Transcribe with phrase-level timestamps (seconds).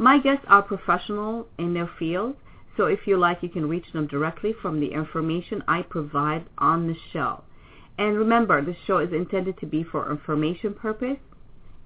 [0.00, 2.36] My guests are professional in their field,
[2.74, 6.86] so if you like, you can reach them directly from the information I provide on
[6.86, 7.44] the show.
[7.98, 11.18] And remember, the show is intended to be for information purpose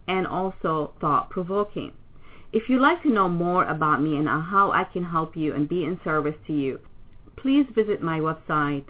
[0.07, 1.91] and also thought-provoking.
[2.53, 5.69] If you'd like to know more about me and how I can help you and
[5.69, 6.79] be in service to you,
[7.35, 8.85] please visit my website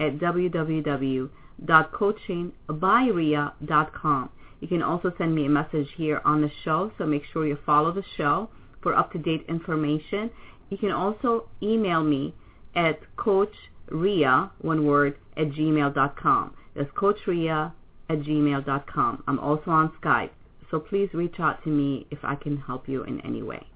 [0.00, 1.28] at www
[1.62, 4.30] www.coachingbyrea.com.
[4.60, 7.58] You can also send me a message here on the show, so make sure you
[7.66, 8.48] follow the show
[8.82, 10.30] for up-to-date information.
[10.70, 12.34] You can also email me
[12.74, 16.54] at coachrea, one word, at gmail.com.
[16.74, 17.72] That's coachrea
[18.08, 19.24] at gmail.com.
[19.26, 20.30] I'm also on Skype,
[20.70, 23.66] so please reach out to me if I can help you in any way.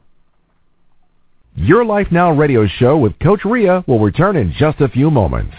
[1.54, 5.54] Your Life Now radio show with Coach Rea will return in just a few moments.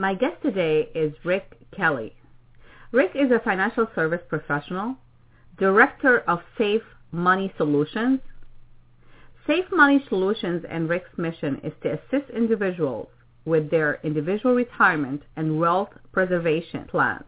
[0.00, 2.14] My guest today is Rick Kelley.
[2.90, 4.96] Rick is a financial service professional,
[5.58, 6.80] director of Safe
[7.12, 8.20] Money Solutions.
[9.46, 13.08] Safe Money Solutions and Rick's mission is to assist individuals
[13.44, 17.26] with their individual retirement and wealth preservation plans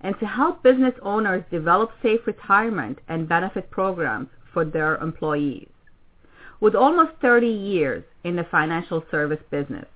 [0.00, 5.68] and to help business owners develop safe retirement and benefit programs for their employees.
[6.58, 9.86] With almost 30 years in the financial service business,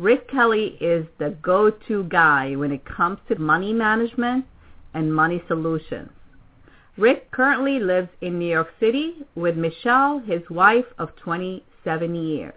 [0.00, 4.46] Rick Kelley is the go-to guy when it comes to money management
[4.94, 6.08] and money solutions.
[6.96, 12.54] Rick currently lives in New York City with Michelle, his wife of 27 years.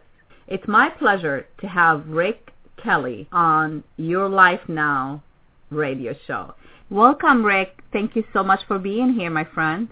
[0.47, 5.21] It's my pleasure to have Rick Kelley on Your Life Now
[5.69, 6.53] radio show.
[6.89, 7.83] Welcome, Rick.
[7.91, 9.89] Thank you so much for being here, my friend.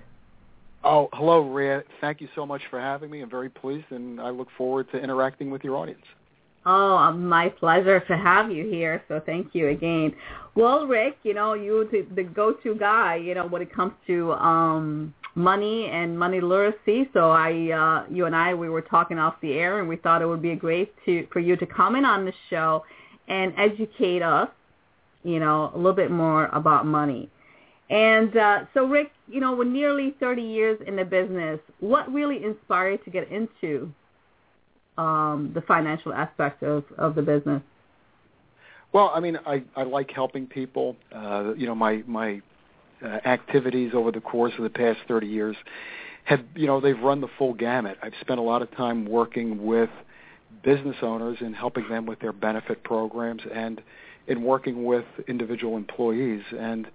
[0.86, 1.82] Oh, hello, Rea.
[2.00, 3.20] Thank you so much for having me.
[3.20, 6.06] I'm very pleased, and I look forward to interacting with your audience.
[6.66, 9.04] Oh, um, my pleasure to have you here.
[9.08, 10.14] So thank you again.
[10.54, 14.34] Well, Rick, you know, you the, the go-to guy, you know, when it comes to
[14.34, 17.10] um money and money literacy.
[17.14, 20.22] So I uh you and I we were talking off the air and we thought
[20.22, 22.84] it would be great to for you to comment on the show
[23.28, 24.50] and educate us,
[25.24, 27.30] you know, a little bit more about money.
[27.90, 32.44] And uh so Rick, you know, with nearly 30 years in the business, what really
[32.44, 33.92] inspired you to get into
[35.02, 37.62] um, the financial aspect of, of the business?
[38.94, 40.96] Well, I mean, I, I like helping people.
[41.14, 42.42] Uh, you know, my my
[43.04, 45.56] uh, activities over the course of the past 30 years
[46.26, 47.98] have, you know, they've run the full gamut.
[48.04, 49.90] I've spent a lot of time working with
[50.64, 53.82] business owners and helping them with their benefit programs and
[54.28, 56.44] in working with individual employees.
[56.56, 56.86] And,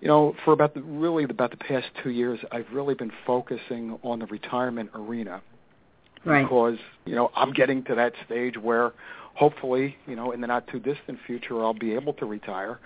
[0.00, 3.98] you know, for about the, really about the past two years, I've really been focusing
[4.04, 5.42] on the retirement arena
[6.24, 6.42] right.
[6.42, 8.92] because you know I'm getting to that stage where
[9.34, 12.78] hopefully you know in the not too distant future I'll be able to retire.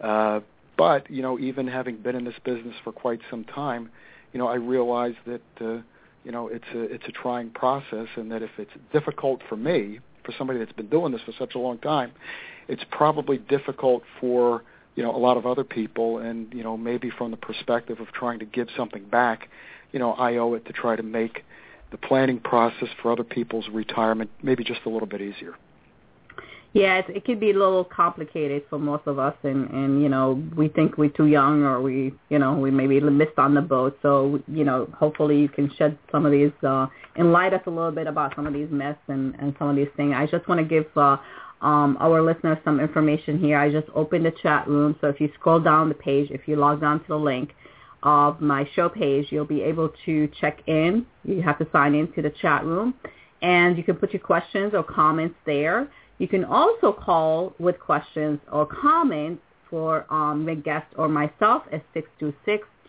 [0.00, 0.40] Uh,
[0.76, 3.90] but you know even having been in this business for quite some time,
[4.32, 5.82] you know, I realize that uh,
[6.24, 10.00] you know it's a it's a trying process, and that if it's difficult for me,
[10.24, 12.12] for somebody that's been doing this for such a long time,
[12.68, 14.62] it's probably difficult for
[14.94, 18.08] you know a lot of other people, and you know maybe from the perspective of
[18.12, 19.48] trying to give something back,
[19.92, 21.44] you know, I owe it to try to make
[21.90, 25.54] the planning process for other people's retirement maybe just a little bit easier.
[26.72, 30.08] Yeah, it, it could be a little complicated for most of us, and and you
[30.08, 33.60] know we think we're too young, or we you know we maybe missed on the
[33.60, 33.98] boat.
[34.02, 37.90] So you know hopefully you can shed some of these, uh, enlighten us a little
[37.90, 40.14] bit about some of these myths and and some of these things.
[40.16, 41.16] I just want to give uh,
[41.60, 43.58] um, our listeners some information here.
[43.58, 46.54] I just opened the chat room, so if you scroll down the page, if you
[46.54, 47.52] log on to the link
[48.02, 51.06] of my show page, you'll be able to check in.
[51.24, 52.94] You have to sign into the chat room,
[53.42, 55.88] and you can put your questions or comments there.
[56.18, 61.82] You can also call with questions or comments for um, the guest or myself at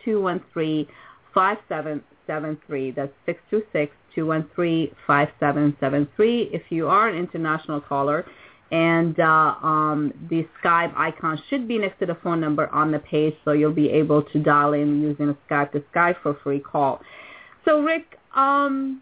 [0.05, 2.95] 626-213-5773.
[2.95, 3.13] That's
[4.17, 6.49] 626-213-5773.
[6.51, 8.25] If you are an international caller,
[8.71, 12.99] and uh, um, the Skype icon should be next to the phone number on the
[12.99, 17.01] page, so you'll be able to dial in using Skype to Skype for free call.
[17.65, 19.01] So, Rick, um,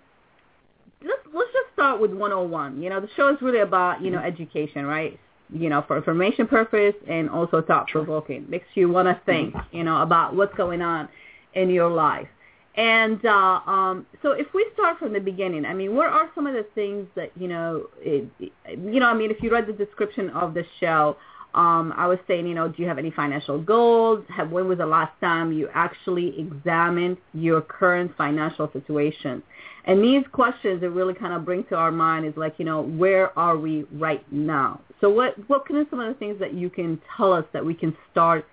[1.03, 2.81] let's let's just start with 101.
[2.81, 5.19] You know, the show is really about you know education, right?
[5.53, 8.49] You know, for information purpose and also thought provoking.
[8.49, 11.09] Makes you want to think, you know, about what's going on
[11.53, 12.27] in your life.
[12.75, 16.47] And uh, um, so, if we start from the beginning, I mean, what are some
[16.47, 19.73] of the things that you know, it, you know, I mean, if you read the
[19.73, 21.17] description of the show,
[21.55, 24.23] um, I was saying, you know, do you have any financial goals?
[24.29, 29.41] Have, when was the last time you actually examined your current financial situation?
[29.85, 32.83] And these questions that really kind of bring to our mind is like, you know,
[32.83, 34.79] where are we right now?
[35.01, 37.73] So what, what can some of the things that you can tell us that we
[37.73, 38.45] can start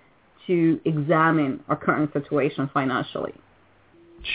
[0.47, 3.33] to examine our current situation financially?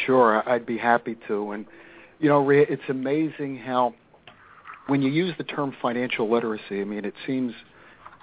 [0.07, 1.53] Sure, I'd be happy to.
[1.53, 1.67] And,
[2.19, 3.95] you know, it's amazing how
[4.87, 7.53] when you use the term financial literacy, I mean, it seems,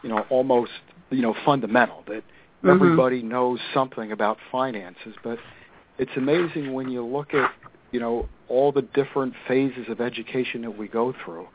[0.04, 0.72] you know, almost,
[1.10, 2.70] you know, fundamental that mm-hmm.
[2.70, 5.14] everybody knows something about finances.
[5.24, 5.40] But
[5.98, 7.52] it's amazing when you look at,
[7.92, 11.48] you know, all the different phases of education that we go through.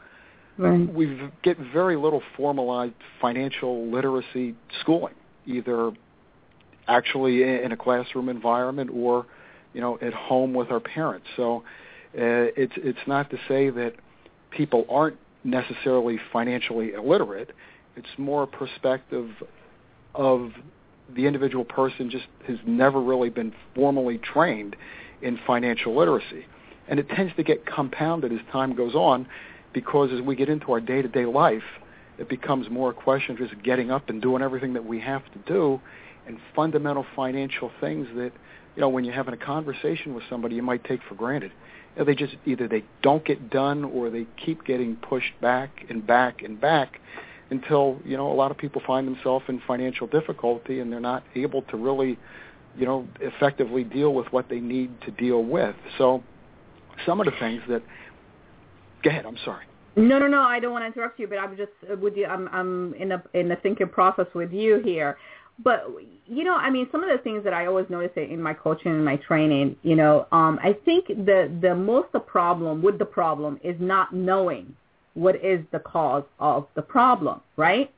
[0.57, 0.93] Right.
[0.95, 5.15] We get very little formalized financial literacy schooling,
[5.47, 5.91] either
[6.87, 9.27] actually in a classroom environment or,
[9.75, 11.27] you know, at home with our parents.
[11.37, 11.65] So
[12.15, 13.95] uh, it's it's not to say that
[14.51, 17.51] people aren't necessarily financially illiterate.
[17.97, 19.31] It's more a perspective
[20.15, 20.53] of
[21.15, 24.77] the individual person just has never really been formally trained
[25.21, 26.47] in financial literacy.
[26.89, 29.27] And it tends to get compounded as time goes on
[29.73, 31.63] because as we get into our day-to-day life,
[32.19, 35.25] it becomes more a question of just getting up and doing everything that we have
[35.33, 35.81] to do
[36.27, 38.33] and fundamental financial things that,
[38.77, 41.53] you know, when you're having a conversation with somebody you might take for granted.
[41.95, 45.85] You know, they just either they don't get done or they keep getting pushed back
[45.89, 47.01] and back and back
[47.51, 51.23] until, you know, a lot of people find themselves in financial difficulty and they're not
[51.37, 52.19] able to really,
[52.77, 55.77] you know, effectively deal with what they need to deal with.
[55.99, 56.23] So
[57.07, 57.83] some of the things that.
[59.03, 59.27] Go ahead.
[59.27, 59.67] I'm sorry.
[59.97, 60.41] No, no, no.
[60.41, 62.27] I don't want to interrupt you, but I'm just uh, with you.
[62.27, 65.19] I'm I'm in a in the thinking process with you here.
[65.63, 65.87] But
[66.27, 68.93] you know, I mean, some of the things that I always notice in my coaching
[68.93, 73.05] and my training, you know, um, I think the the most the problem with the
[73.05, 74.75] problem is not knowing
[75.15, 77.93] what is the cause of the problem, right?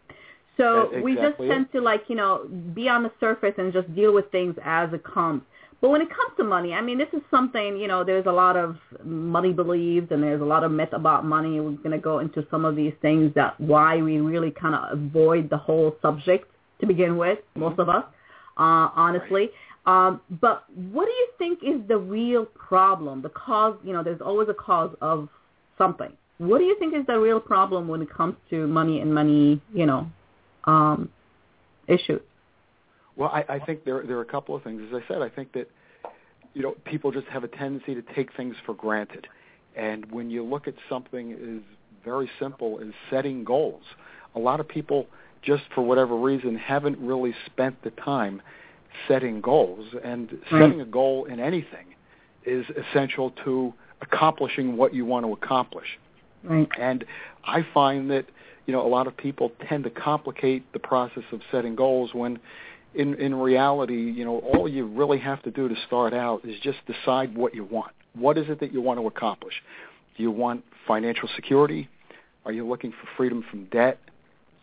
[0.56, 1.02] So exactly.
[1.02, 4.30] we just tend to like, you know, be on the surface and just deal with
[4.30, 5.42] things as it comes.
[5.80, 8.32] But when it comes to money, I mean, this is something, you know, there's a
[8.32, 11.60] lot of money beliefs and there's a lot of myth about money.
[11.60, 14.98] We're going to go into some of these things that why we really kind of
[14.98, 18.04] avoid the whole subject to begin with, most of us,
[18.56, 19.50] uh, honestly.
[19.86, 23.22] Um, but what do you think is the real problem?
[23.22, 25.28] The cause, you know, there's always a cause of
[25.78, 26.12] something.
[26.38, 29.60] What do you think is the real problem when it comes to money and money,
[29.72, 30.10] you know,
[30.64, 31.08] um,
[31.86, 32.20] issues?
[33.16, 34.82] Well, I, I think there there are a couple of things.
[34.88, 35.70] As I said, I think that
[36.52, 39.26] you know people just have a tendency to take things for granted,
[39.74, 41.62] and when you look at something as
[42.04, 43.82] very simple as setting goals,
[44.34, 45.06] a lot of people
[45.46, 48.42] just for whatever reason haven't really spent the time
[49.08, 49.86] setting goals.
[50.04, 50.62] And right.
[50.62, 51.94] setting a goal in anything
[52.44, 53.72] is essential to
[54.02, 55.98] accomplishing what you want to accomplish.
[56.42, 56.68] Right.
[56.78, 57.04] And
[57.44, 58.26] I find that
[58.66, 62.38] you know a lot of people tend to complicate the process of setting goals when
[62.94, 66.58] in in reality, you know, all you really have to do to start out is
[66.62, 67.92] just decide what you want.
[68.14, 69.54] What is it that you want to accomplish?
[70.16, 71.88] Do you want financial security?
[72.44, 73.98] Are you looking for freedom from debt?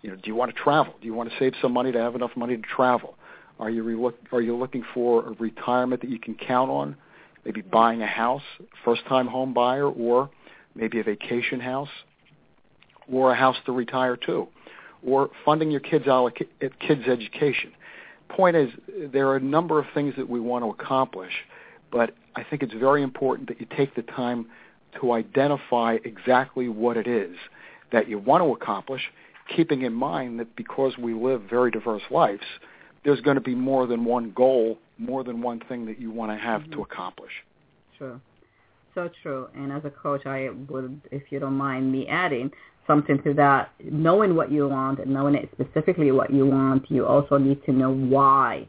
[0.04, 0.94] You know, do you want to travel?
[1.02, 3.16] Do you want to save some money to have enough money to travel?
[3.60, 6.96] Are you re- are you looking for a retirement that you can count on?
[7.46, 8.44] Maybe buying a house,
[8.86, 10.30] first-time home buyer, or
[10.76, 11.90] maybe a vacation house,
[13.12, 14.48] or a house to retire to,
[15.06, 16.48] or funding your kids' alloc-
[16.80, 17.72] kids' education.
[18.30, 18.70] Point is,
[19.12, 21.34] there are a number of things that we want to accomplish,
[21.92, 24.48] but I think it's very important that you take the time
[25.00, 27.36] to identify exactly what it is
[27.92, 29.02] that you want to accomplish,
[29.56, 32.44] keeping in mind that because we live very diverse lives,
[33.04, 36.32] there's going to be more than one goal, more than one thing that you want
[36.32, 36.74] to have mm-hmm.
[36.74, 37.32] to accomplish.
[37.98, 38.20] True.
[38.96, 39.48] So true.
[39.56, 42.52] And as a coach, I would, if you don't mind me adding
[42.86, 47.06] something to that, knowing what you want and knowing it specifically what you want, you
[47.06, 48.68] also need to know why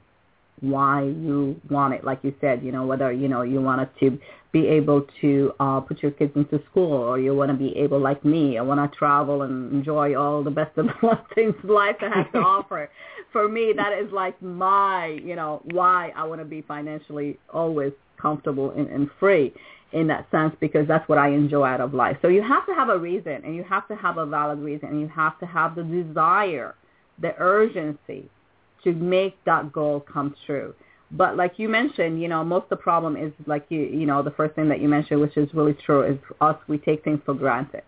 [0.61, 2.05] why you want it.
[2.05, 4.19] Like you said, you know, whether, you know, you want it to
[4.55, 7.99] be able to uh, put your kids into school or you want to be able,
[7.99, 11.97] like me, I want to travel and enjoy all the best of the things life
[11.99, 12.89] has to offer.
[13.33, 17.93] For me, that is like my, you know, why I want to be financially always
[18.17, 19.53] comfortable and, and free
[19.93, 22.17] in that sense because that's what I enjoy out of life.
[22.23, 24.89] So you have to have a reason and you have to have a valid reason
[24.91, 26.77] and you have to have the desire,
[27.21, 28.31] the urgency
[28.85, 30.75] to make that goal come true.
[31.11, 34.23] But like you mentioned, you know, most of the problem is like you, you know,
[34.23, 36.57] the first thing that you mentioned, which is really true, is us.
[36.67, 37.83] We take things for granted.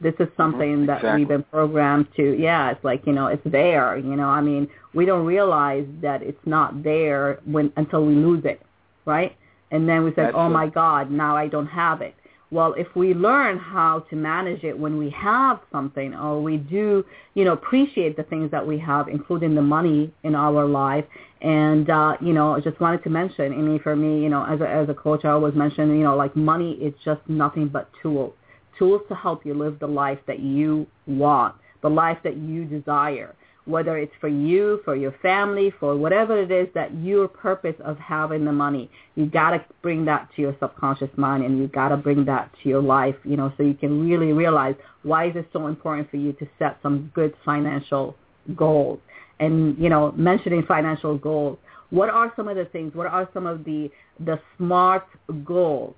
[0.00, 2.36] This is something mm-hmm, that we've been programmed to.
[2.38, 3.98] Yeah, it's like you know, it's there.
[3.98, 8.44] You know, I mean, we don't realize that it's not there when until we lose
[8.44, 8.62] it,
[9.04, 9.36] right?
[9.70, 12.14] And then we say, oh my God, now I don't have it.
[12.52, 17.04] Well, if we learn how to manage it when we have something or we do,
[17.34, 21.04] you know, appreciate the things that we have, including the money in our life.
[21.42, 24.44] And, uh, you know, I just wanted to mention, I mean, for me, you know,
[24.44, 27.68] as a, as a coach, I always mention, you know, like money is just nothing
[27.68, 28.34] but tools,
[28.76, 33.36] tools to help you live the life that you want, the life that you desire
[33.66, 37.98] whether it's for you, for your family, for whatever it is that your purpose of
[37.98, 38.90] having the money.
[39.14, 42.50] You got to bring that to your subconscious mind and you got to bring that
[42.62, 46.10] to your life, you know, so you can really realize why is it so important
[46.10, 48.16] for you to set some good financial
[48.56, 48.98] goals.
[49.38, 51.58] And, you know, mentioning financial goals,
[51.90, 53.90] what are some of the things, what are some of the,
[54.20, 55.06] the SMART
[55.44, 55.94] goals?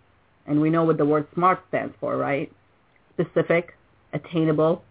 [0.47, 2.51] And we know what the word SMART stands for, right?
[3.15, 3.75] Specific,
[4.13, 4.83] attainable,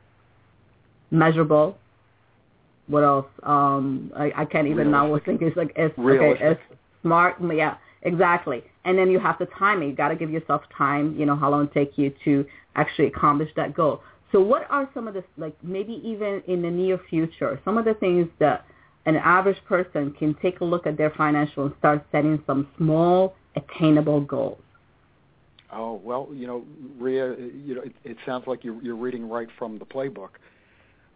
[1.12, 1.78] measurable,
[2.92, 3.26] what else?
[3.44, 6.62] Um, I, I can't even now think it's like it's okay, it's
[7.02, 7.38] smart.
[7.42, 8.64] Yeah, exactly.
[8.84, 9.88] And then you have to time it.
[9.88, 11.18] You got to give yourself time.
[11.18, 12.46] You know how long it take you to
[12.76, 14.02] actually accomplish that goal.
[14.32, 17.86] So what are some of the like maybe even in the near future, some of
[17.86, 18.66] the things that
[19.06, 23.36] an average person can take a look at their financial and start setting some small
[23.56, 24.62] attainable goals?
[25.74, 26.64] Oh well, you know,
[26.98, 30.32] Rea, you know, it, it sounds like you're, you're reading right from the playbook.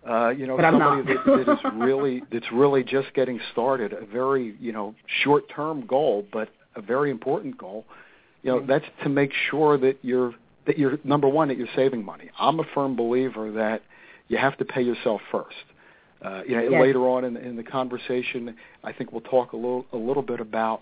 [0.07, 4.05] Uh, you know, but somebody that, that is really that's really just getting started, a
[4.05, 4.93] very you know
[5.23, 7.85] short term goal, but a very important goal.
[8.43, 8.67] You know, mm-hmm.
[8.67, 10.33] that's to make sure that you're
[10.67, 12.29] that you're number one that you're saving money.
[12.39, 13.81] I'm a firm believer that
[14.27, 15.55] you have to pay yourself first.
[16.21, 16.81] Uh, you know, yes.
[16.81, 20.39] later on in, in the conversation, I think we'll talk a little a little bit
[20.39, 20.81] about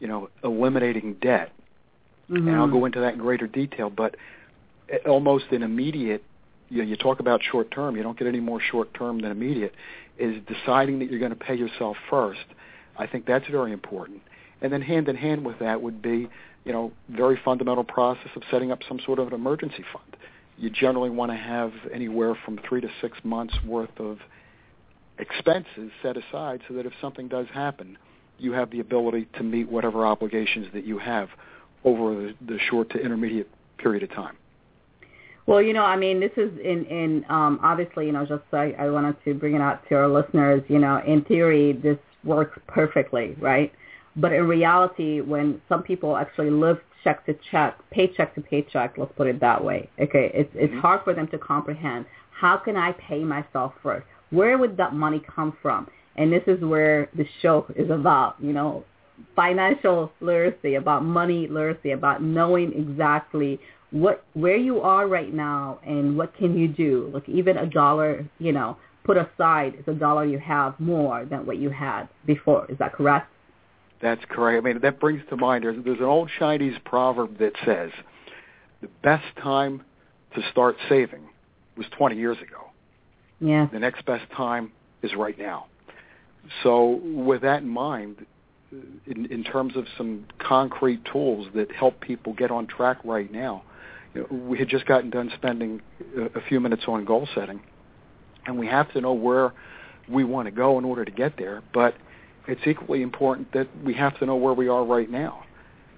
[0.00, 1.52] you know eliminating debt,
[2.30, 2.48] mm-hmm.
[2.48, 3.90] and I'll go into that in greater detail.
[3.90, 4.16] But
[5.06, 6.24] almost an immediate
[6.68, 9.30] you know, you talk about short term, you don't get any more short term than
[9.30, 9.74] immediate,
[10.18, 12.44] is deciding that you're going to pay yourself first.
[12.96, 14.22] I think that's very important.
[14.60, 16.28] And then hand in hand with that would be,
[16.64, 20.16] you know, very fundamental process of setting up some sort of an emergency fund.
[20.56, 24.18] You generally want to have anywhere from three to six months worth of
[25.18, 27.98] expenses set aside so that if something does happen,
[28.38, 31.28] you have the ability to meet whatever obligations that you have
[31.84, 34.36] over the, the short to intermediate period of time.
[35.46, 38.74] Well, you know, I mean, this is in in um, obviously, you know, just I,
[38.78, 40.62] I wanted to bring it out to our listeners.
[40.68, 43.70] You know, in theory, this works perfectly, right?
[44.16, 49.12] But in reality, when some people actually live check to check, paycheck to paycheck, let's
[49.16, 49.90] put it that way.
[50.00, 50.80] Okay, it's it's mm-hmm.
[50.80, 52.06] hard for them to comprehend.
[52.30, 54.06] How can I pay myself first?
[54.30, 55.88] Where would that money come from?
[56.16, 58.36] And this is where the show is about.
[58.40, 58.84] You know,
[59.36, 63.60] financial literacy, about money literacy, about knowing exactly
[63.90, 67.10] what where you are right now and what can you do.
[67.12, 71.46] Like even a dollar, you know, put aside is a dollar you have more than
[71.46, 72.66] what you had before.
[72.70, 73.30] Is that correct?
[74.00, 74.64] That's correct.
[74.64, 77.90] I mean, that brings to mind there's, there's an old Chinese proverb that says
[78.80, 79.82] the best time
[80.34, 81.22] to start saving
[81.76, 82.70] was 20 years ago.
[83.40, 83.68] Yeah.
[83.72, 84.72] The next best time
[85.02, 85.66] is right now.
[86.62, 88.26] So with that in mind,
[89.06, 93.62] in, in terms of some concrete tools that help people get on track right now,
[94.30, 95.82] we had just gotten done spending
[96.34, 97.60] a, few minutes on goal setting,
[98.46, 99.52] and we have to know where
[100.08, 101.62] we want to go in order to get there.
[101.72, 101.94] But
[102.46, 105.44] it's equally important that we have to know where we are right now.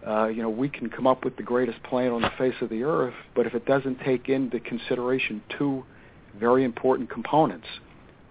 [0.07, 2.71] Uh, you know, we can come up with the greatest plan on the face of
[2.71, 5.85] the earth, but if it doesn't take into consideration two
[6.39, 7.67] very important components,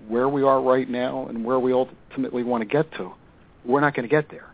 [0.07, 3.11] where we are right now and where we ultimately want to get to,
[3.65, 4.47] we're not going to get there.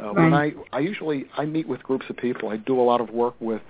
[0.00, 0.16] Uh, right.
[0.16, 2.48] When I, I usually I meet with groups of people.
[2.50, 3.62] I do a lot of work with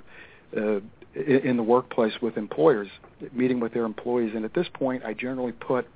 [0.56, 0.80] uh,
[1.14, 2.88] in the workplace with employers,
[3.32, 5.86] meeting with their employees, and at this point, I generally put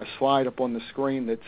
[0.00, 1.40] a slide up on the screen that's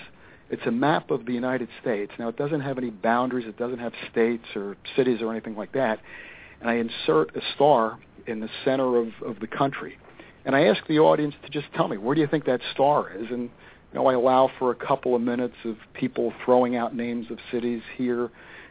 [0.51, 2.13] it's a map of the United States.
[2.19, 3.47] Now, it doesn't have any boundaries.
[3.47, 6.01] It doesn't have states or cities or anything like that.
[6.61, 9.99] And I insert a star in the center of, of the country.
[10.45, 13.13] And I ask the audience to just tell me, where do you think that star
[13.15, 13.27] is?
[13.31, 13.51] And
[13.93, 17.39] you know, I allow for a couple of minutes of people throwing out names of
[17.51, 18.31] cities here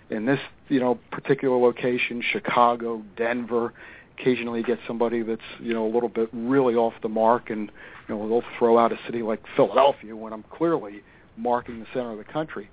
[0.10, 0.39] in this,
[0.70, 3.74] you know, particular location, Chicago, Denver.
[4.19, 7.71] Occasionally get somebody that's, you know, a little bit really off the mark and,
[8.07, 11.01] you know, they'll throw out a city like Philadelphia when I'm clearly
[11.36, 12.69] marking the center of the country.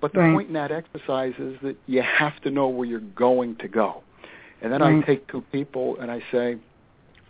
[0.00, 0.32] But the right.
[0.32, 4.02] point in that exercise is that you have to know where you're going to go.
[4.62, 5.02] And then right.
[5.02, 6.56] I take two people and I say,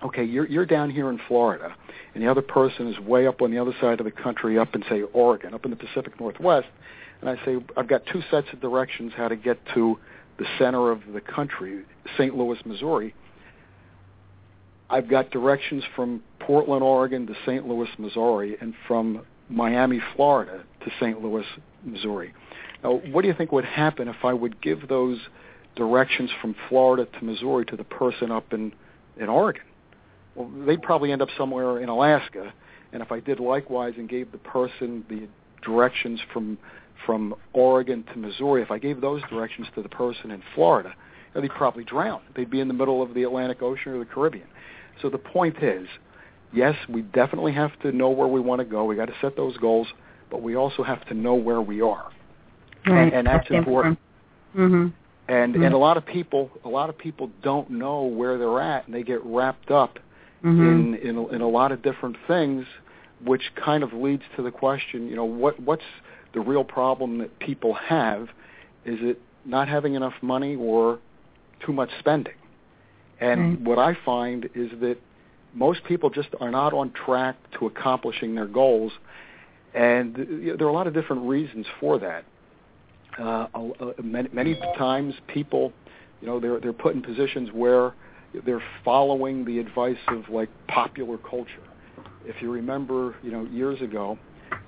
[0.03, 1.75] okay, you're you're down here in Florida,
[2.15, 4.75] and the other person is way up on the other side of the country, up
[4.75, 6.69] in say Oregon, up in the Pacific Northwest,
[7.21, 9.99] and I say I've got two sets of directions how to get to
[10.39, 11.85] the center of the country,
[12.17, 12.37] St.
[12.37, 13.15] Louis, Missouri.
[14.91, 17.67] I've got directions from Portland, Oregon to St.
[17.67, 21.23] Louis, Missouri, and from Miami, Florida to St.
[21.23, 21.45] Louis,
[21.85, 22.33] Missouri.
[22.83, 25.19] Now, what do you think would happen if I would give those
[25.77, 28.73] directions from Florida to Missouri to the person up in,
[29.19, 29.63] in Oregon?
[30.35, 32.53] Well, they'd probably end up somewhere in Alaska.
[32.93, 35.29] And if I did likewise and gave the person the
[35.63, 36.59] directions from
[37.07, 40.95] from Oregon to Missouri, if I gave those directions to the person in Florida,
[41.33, 42.21] they'd probably drown.
[42.35, 44.49] They'd be in the middle of the Atlantic Ocean or the Caribbean.
[45.03, 45.87] So the point is,
[46.53, 48.85] yes, we definitely have to know where we want to go.
[48.85, 49.89] We got to set those goals,
[50.31, 52.11] but we also have to know where we are,
[52.87, 53.05] right.
[53.05, 53.99] and, and that's, that's important.
[54.55, 54.73] important.
[54.73, 55.33] Mm-hmm.
[55.33, 55.63] And mm-hmm.
[55.63, 58.95] and a lot of people, a lot of people don't know where they're at, and
[58.95, 59.99] they get wrapped up
[60.43, 60.63] mm-hmm.
[60.63, 62.65] in in a, in a lot of different things,
[63.25, 65.83] which kind of leads to the question, you know, what what's
[66.35, 68.29] the real problem that people have?
[68.85, 70.99] Is it not having enough money or
[71.65, 72.35] too much spending?
[73.21, 73.61] And right.
[73.61, 74.97] what I find is that
[75.55, 78.93] most people just are not on track to accomplishing their goals,
[79.75, 80.15] and
[80.59, 82.25] there are a lot of different reasons for that.
[83.19, 85.73] Uh, uh, many, many times, people,
[86.21, 87.95] you know, they're they're put in positions where
[88.45, 91.63] they're following the advice of like popular culture.
[92.25, 94.19] If you remember, you know, years ago,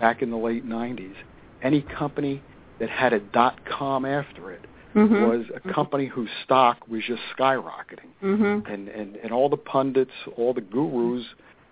[0.00, 1.14] back in the late '90s,
[1.62, 2.42] any company
[2.80, 5.14] that had a dot com after it mm-hmm.
[5.14, 8.72] was a company whose stock was just skyrocketing, mm-hmm.
[8.72, 11.24] and and and all the pundits, all the gurus,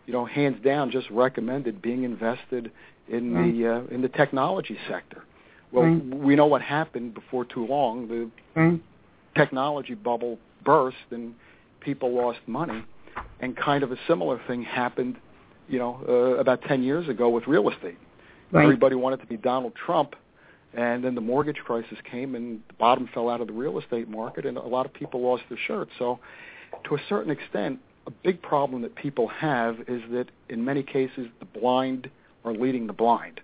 [0.07, 2.71] you know, hands down, just recommended being invested
[3.09, 5.25] in the uh, in the technology sector.
[5.71, 8.09] Well, we know what happened before too long.
[8.09, 8.31] The
[9.37, 11.35] technology bubble burst, and
[11.81, 12.85] people lost money.
[13.41, 15.17] And kind of a similar thing happened,
[15.69, 17.99] you know, uh, about 10 years ago with real estate.
[18.53, 18.63] Right.
[18.63, 20.15] Everybody wanted to be Donald Trump,
[20.75, 24.09] and then the mortgage crisis came, and the bottom fell out of the real estate
[24.09, 25.91] market, and a lot of people lost their shirts.
[25.99, 26.19] So,
[26.85, 31.27] to a certain extent, a big problem that people have is that in many cases
[31.41, 32.11] the blind
[32.45, 33.41] are leading the blind,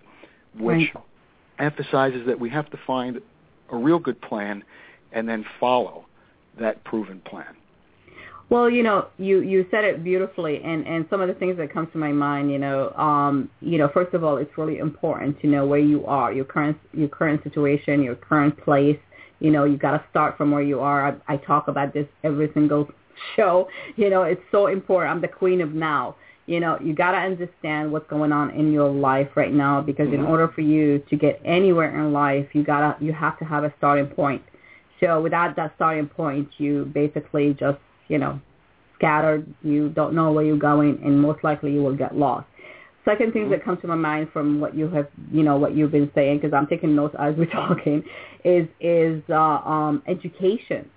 [0.57, 1.03] which right.
[1.59, 3.21] emphasizes that we have to find
[3.71, 4.63] a real good plan
[5.11, 6.05] and then follow
[6.59, 7.55] that proven plan.
[8.49, 11.73] Well, you know, you you said it beautifully, and and some of the things that
[11.73, 15.39] come to my mind, you know, um, you know, first of all, it's really important
[15.41, 18.99] to know where you are, your current your current situation, your current place.
[19.39, 21.07] You know, you got to start from where you are.
[21.27, 22.87] I, I talk about this every single
[23.35, 23.67] show.
[23.95, 25.11] You know, it's so important.
[25.11, 26.15] I'm the queen of now.
[26.45, 30.05] You know, you got to understand what's going on in your life right now because
[30.09, 30.21] mm-hmm.
[30.21, 33.63] in order for you to get anywhere in life, you gotta you have to have
[33.63, 34.43] a starting point.
[34.99, 38.39] So without that starting point, you basically just you know,
[38.97, 39.45] scattered.
[39.63, 42.47] You don't know where you're going, and most likely you will get lost.
[43.03, 45.91] Second thing that comes to my mind from what you have, you know, what you've
[45.91, 48.03] been saying, because I'm taking notes as we're talking,
[48.43, 50.89] is is uh, um, education,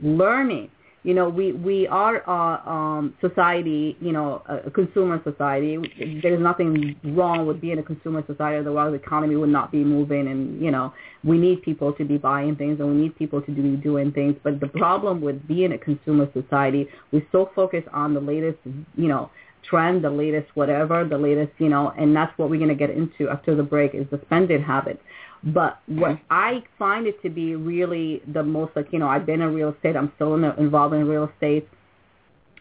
[0.00, 0.70] learning
[1.04, 5.78] you know we we are a um society you know a consumer society.
[6.22, 10.28] There's nothing wrong with being a consumer society otherwise the economy would not be moving
[10.28, 10.92] and you know
[11.24, 14.36] we need people to be buying things and we need people to be doing things.
[14.42, 18.58] But the problem with being a consumer society we're so focused on the latest
[18.96, 19.30] you know
[19.68, 22.90] trend the latest whatever the latest you know and that's what we're going to get
[22.90, 25.00] into after the break is the spending habits
[25.44, 29.40] but what I find it to be really the most like, you know, I've been
[29.40, 29.96] in real estate.
[29.96, 31.68] I'm still in, involved in real estate.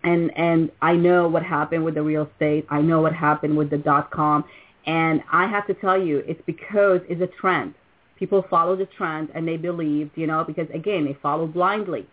[0.04, 2.66] And, and I know what happened with the real estate.
[2.70, 4.46] I know what happened with the dot com.
[4.88, 7.76] And I have to tell you, it's because it's a trend.
[8.18, 12.08] People follow the trend and they believed, you know, because again, they follow blindly.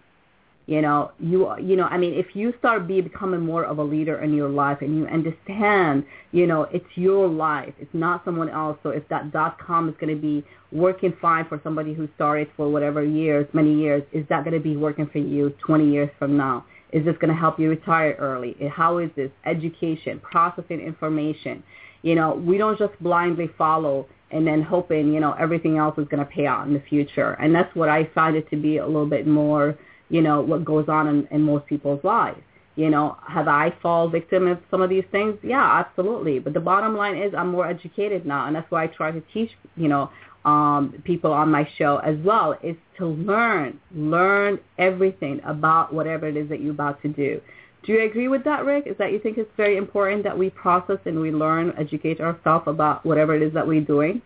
[0.69, 3.83] You know, you you know, I mean, if you start be becoming more of a
[3.83, 8.51] leader in your life and you understand, you know, it's your life, it's not someone
[8.51, 8.77] else.
[8.83, 12.49] So if that dot com is going to be working fine for somebody who started
[12.55, 16.11] for whatever years, many years, is that going to be working for you 20 years
[16.19, 16.67] from now?
[16.93, 18.55] Is this going to help you retire early?
[18.71, 21.63] How is this education, processing information?
[22.03, 26.07] You know, we don't just blindly follow and then hoping, you know, everything else is
[26.09, 27.33] going to pay out in the future.
[27.41, 29.79] And that's what I find it to be a little bit more
[30.11, 32.41] you know, what goes on in, in most people's lives.
[32.77, 35.37] You know, have I fall victim of some of these things?
[35.43, 36.39] Yeah, absolutely.
[36.39, 39.21] But the bottom line is I'm more educated now, and that's why I try to
[39.35, 40.11] teach, you know,
[40.45, 46.37] um, people on my show as well, is to learn, learn everything about whatever it
[46.37, 47.41] is that you're about to do.
[47.83, 48.87] Do you agree with that, Rick?
[48.87, 52.65] Is that you think it's very important that we process and we learn, educate ourselves
[52.69, 54.23] about whatever it is that we're doing?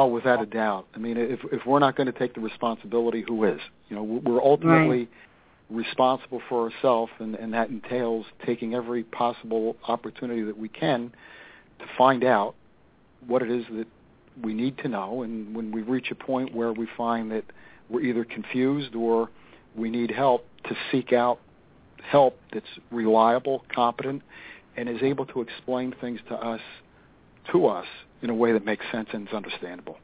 [0.00, 0.86] Oh, without a doubt.
[0.94, 3.60] I mean, if if we're not going to take the responsibility, who is?
[3.88, 5.08] You know, we're ultimately right.
[5.70, 11.12] responsible for ourselves, and and that entails taking every possible opportunity that we can
[11.80, 12.54] to find out
[13.26, 13.88] what it is that
[14.40, 15.22] we need to know.
[15.22, 17.44] And when we reach a point where we find that
[17.90, 19.30] we're either confused or
[19.74, 21.40] we need help, to seek out
[22.08, 24.22] help that's reliable, competent,
[24.76, 26.60] and is able to explain things to us
[27.52, 27.86] to us
[28.22, 29.98] in a way that makes sense and is understandable.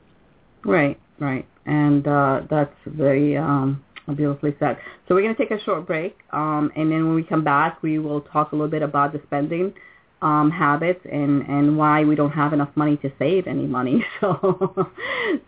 [0.64, 4.78] Right, right, and uh, that's very um, beautifully said.
[5.07, 7.83] So we're going to take a short break, um, and then when we come back,
[7.83, 9.74] we will talk a little bit about the spending
[10.22, 14.04] um, habits and and why we don't have enough money to save any money.
[14.20, 14.88] So,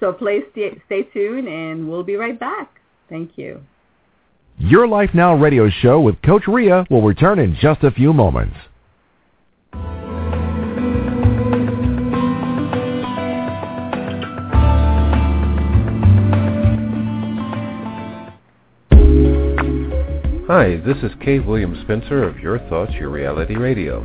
[0.00, 2.78] so please stay, stay tuned, and we'll be right back.
[3.08, 3.62] Thank you.
[4.58, 8.56] Your Life Now radio show with Coach Rea will return in just a few moments.
[20.46, 21.40] Hi, this is K.
[21.40, 24.00] William Spencer of Your Thoughts, Your Reality Radio.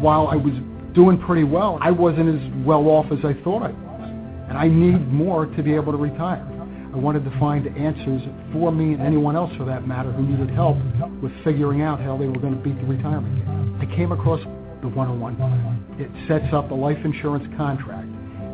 [0.00, 0.54] while I was
[0.94, 4.10] doing pretty well, I wasn't as well off as I thought I was.
[4.48, 6.46] And I need more to be able to retire.
[6.92, 8.20] I wanted to find answers
[8.52, 10.76] for me and anyone else for that matter who needed help
[11.22, 13.78] with figuring out how they were going to beat the retirement game.
[13.80, 14.40] I came across
[14.82, 15.96] the 101 plan.
[15.98, 18.08] It sets up a life insurance contract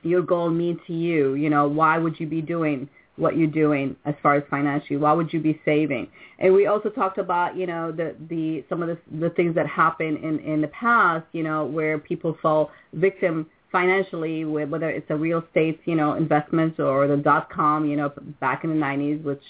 [0.03, 1.35] your goal mean to you.
[1.35, 4.97] You know, why would you be doing what you're doing as far as financially?
[4.97, 6.09] Why would you be saving?
[6.39, 9.67] And we also talked about, you know, the the some of the the things that
[9.67, 15.17] happened in in the past, you know, where people fall victim financially whether it's a
[15.27, 18.11] real estate, you know, investments or the dot com, you know,
[18.41, 19.43] back in the 90s, which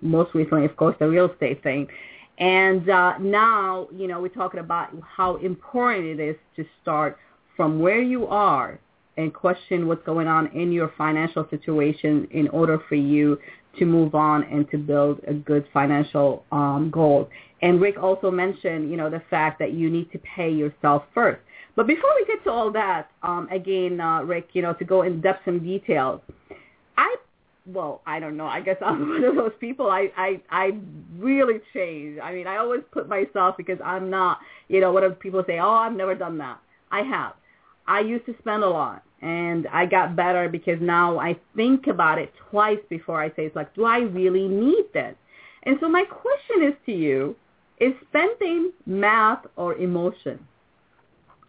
[0.00, 1.86] most recently, of course, the real estate thing.
[2.38, 7.18] And uh, now, you know, we're talking about how important it is to start
[7.54, 8.78] from where you are
[9.18, 13.38] and question what's going on in your financial situation in order for you
[13.78, 17.28] to move on and to build a good financial um, goal.
[17.60, 21.40] And Rick also mentioned, you know, the fact that you need to pay yourself first.
[21.76, 25.02] But before we get to all that, um, again, uh, Rick, you know, to go
[25.02, 26.22] in depth some details,
[26.96, 27.16] I,
[27.66, 28.46] well, I don't know.
[28.46, 29.90] I guess I'm one of those people.
[29.90, 30.70] I, I, I
[31.18, 32.18] really changed.
[32.20, 35.58] I mean, I always put myself because I'm not, you know, what of people say,
[35.58, 36.58] oh, I've never done that.
[36.90, 37.34] I have.
[37.86, 42.18] I used to spend a lot and I got better because now I think about
[42.18, 45.14] it twice before I say it's like, do I really need this?
[45.64, 47.36] And so my question is to you,
[47.78, 50.38] is spending math or emotion?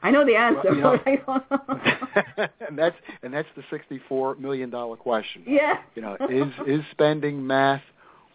[0.03, 0.75] I know the answer.
[0.75, 5.43] Well, you know, and that's and that's the sixty-four million dollar question.
[5.47, 5.79] Yeah.
[5.95, 7.81] You know, is is spending math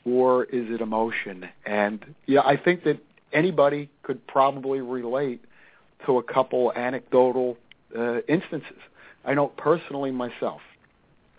[0.05, 1.49] or is it emotion?
[1.65, 2.99] And yeah, I think that
[3.33, 5.41] anybody could probably relate
[6.07, 7.57] to a couple anecdotal
[7.97, 8.79] uh, instances.
[9.25, 10.61] I know personally myself.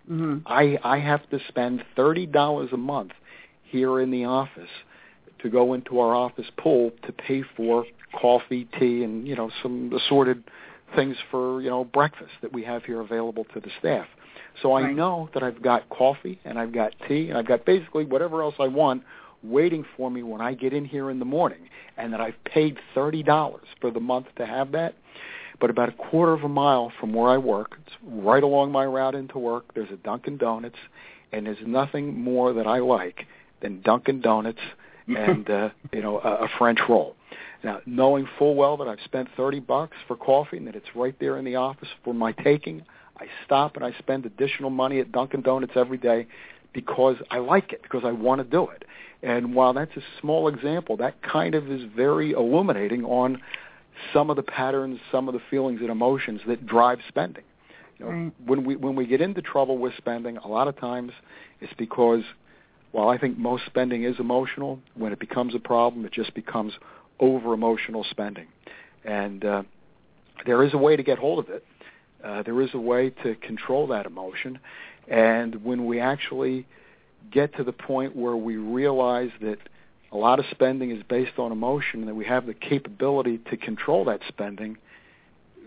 [0.10, 0.40] Mm-hmm.
[0.46, 3.12] I I have to spend thirty dollars a month
[3.64, 4.70] here in the office
[5.44, 7.86] to go into our office pool to pay for
[8.20, 10.44] coffee, tea, and you know some assorted
[10.96, 14.08] things for you know breakfast that we have here available to the staff.
[14.62, 14.96] So I right.
[14.96, 18.56] know that I've got coffee and I've got tea and I've got basically whatever else
[18.60, 19.04] I want
[19.44, 22.78] waiting for me when I get in here in the morning, and that I've paid
[22.96, 24.96] thirty dollars for the month to have that.
[25.60, 28.86] But about a quarter of a mile from where I work, it's right along my
[28.86, 29.74] route into work.
[29.74, 30.80] There's a Dunkin' Donuts,
[31.32, 33.28] and there's nothing more that I like
[33.62, 34.60] than Dunkin' Donuts
[35.08, 37.16] and uh, you know a, a French roll.
[37.64, 41.16] Now, knowing full well that I've spent 30 bucks for coffee and that it's right
[41.20, 42.84] there in the office for my taking,
[43.18, 46.28] I stop and I spend additional money at Dunkin' Donuts every day
[46.74, 48.84] because I like it, because I want to do it.
[49.22, 53.42] And while that's a small example, that kind of is very illuminating on
[54.12, 57.44] some of the patterns, some of the feelings and emotions that drive spending.
[58.00, 58.34] You know, right.
[58.46, 61.12] when we when we get into trouble with spending, a lot of times
[61.62, 62.24] it's because
[62.94, 66.74] while I think most spending is emotional, when it becomes a problem, it just becomes
[67.20, 68.48] over emotional spending.
[69.04, 69.64] And uh,
[70.46, 71.66] there is a way to get hold of it.
[72.24, 74.60] Uh, there is a way to control that emotion.
[75.08, 76.68] And when we actually
[77.32, 79.58] get to the point where we realize that
[80.12, 83.58] a lot of spending is based on emotion and that we have the capability to
[83.58, 84.78] control that spending,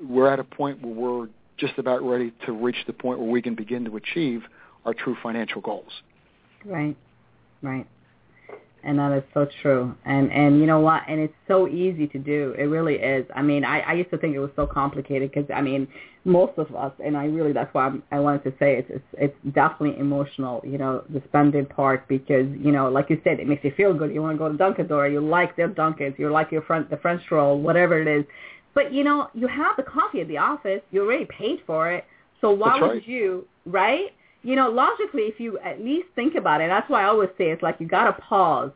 [0.01, 3.43] we're at a point where we're just about ready to reach the point where we
[3.43, 4.45] can begin to achieve
[4.85, 5.91] our true financial goals.
[6.65, 6.97] Right,
[7.63, 7.87] right
[8.87, 9.95] and that is so true.
[10.05, 11.03] And and you know what?
[11.09, 12.55] And it's so easy to do.
[12.57, 13.27] It really is.
[13.35, 15.89] I mean, I I used to think it was so complicated because I mean,
[16.25, 19.05] most of us, and I really that's why I'm, I wanted to say it's, it's
[19.45, 20.63] it's definitely emotional.
[20.65, 23.93] You know, the spending part because you know, like you said, it makes you feel
[23.93, 24.15] good.
[24.15, 26.89] You want to go to Dunkin' or you like their Dunkins, you like your front
[26.89, 28.25] the French roll, whatever it is.
[28.73, 30.81] But you know, you have the coffee at the office.
[30.93, 32.05] You already paid for it.
[32.41, 33.09] So why that's would right.
[33.09, 34.13] you, right?
[34.47, 37.51] You know, logically, if you at least think about it, that's why I always say
[37.51, 38.71] it's like you got to pause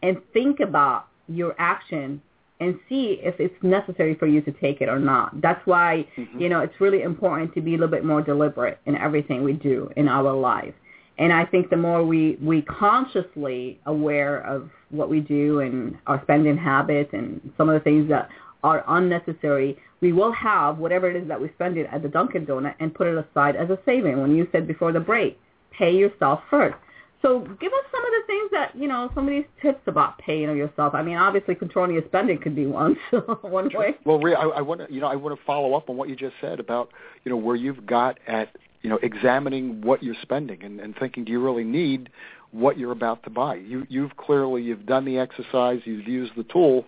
[0.00, 2.22] and think about your action
[2.60, 5.40] and see if it's necessary for you to take it or not.
[5.42, 6.40] That's why, mm-hmm.
[6.40, 9.54] you know, it's really important to be a little bit more deliberate in everything we
[9.54, 10.74] do in our life.
[11.18, 16.22] And I think the more we, we consciously aware of what we do and our
[16.22, 18.28] spending habits and some of the things that
[18.66, 22.46] are unnecessary, we will have whatever it is that we spend it at the Dunkin'
[22.46, 24.20] Donut and put it aside as a saving.
[24.20, 25.38] When you said before the break,
[25.70, 26.76] pay yourself first.
[27.22, 30.18] So give us some of the things that, you know, some of these tips about
[30.18, 30.94] paying yourself.
[30.94, 32.96] I mean, obviously controlling your spending could be one,
[33.40, 33.94] one way.
[34.04, 36.08] Well, Rea, I, I want to, you know, I want to follow up on what
[36.08, 36.90] you just said about,
[37.24, 41.24] you know, where you've got at, you know, examining what you're spending and, and thinking,
[41.24, 42.10] do you really need
[42.50, 43.54] what you're about to buy?
[43.54, 46.84] You, you've clearly, you've done the exercise, you've used the tool,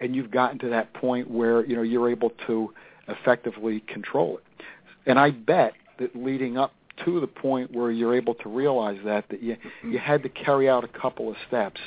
[0.00, 2.72] and you've gotten to that point where you know you're able to
[3.08, 4.64] effectively control it.
[5.06, 6.72] And I bet that leading up
[7.04, 10.68] to the point where you're able to realize that that you you had to carry
[10.68, 11.80] out a couple of steps.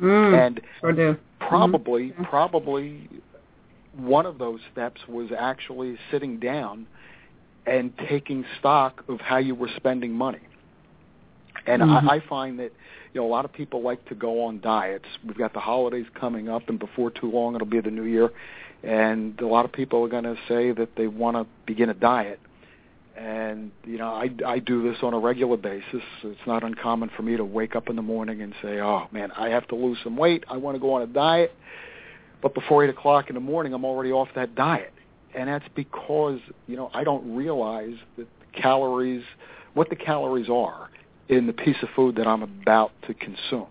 [0.00, 2.24] Mm, and sure probably Mm-hmm.
[2.24, 3.08] probably
[3.96, 6.86] one of those steps was actually sitting down
[7.66, 10.40] and taking stock of how you were spending money.
[11.66, 12.08] And Mm-hmm.
[12.08, 12.72] I, I find that
[13.12, 15.06] you know a lot of people like to go on diets.
[15.26, 18.30] We've got the holidays coming up, and before too long it'll be the new year,
[18.82, 21.94] and a lot of people are going to say that they want to begin a
[21.94, 22.40] diet.
[23.16, 26.02] And you know, I I do this on a regular basis.
[26.22, 29.32] It's not uncommon for me to wake up in the morning and say, "Oh man,
[29.32, 30.44] I have to lose some weight.
[30.48, 31.54] I want to go on a diet."
[32.42, 34.92] But before eight o'clock in the morning, I'm already off that diet,
[35.34, 39.24] and that's because you know I don't realize that the calories,
[39.72, 40.90] what the calories are
[41.28, 43.66] in the piece of food that I'm about to consume.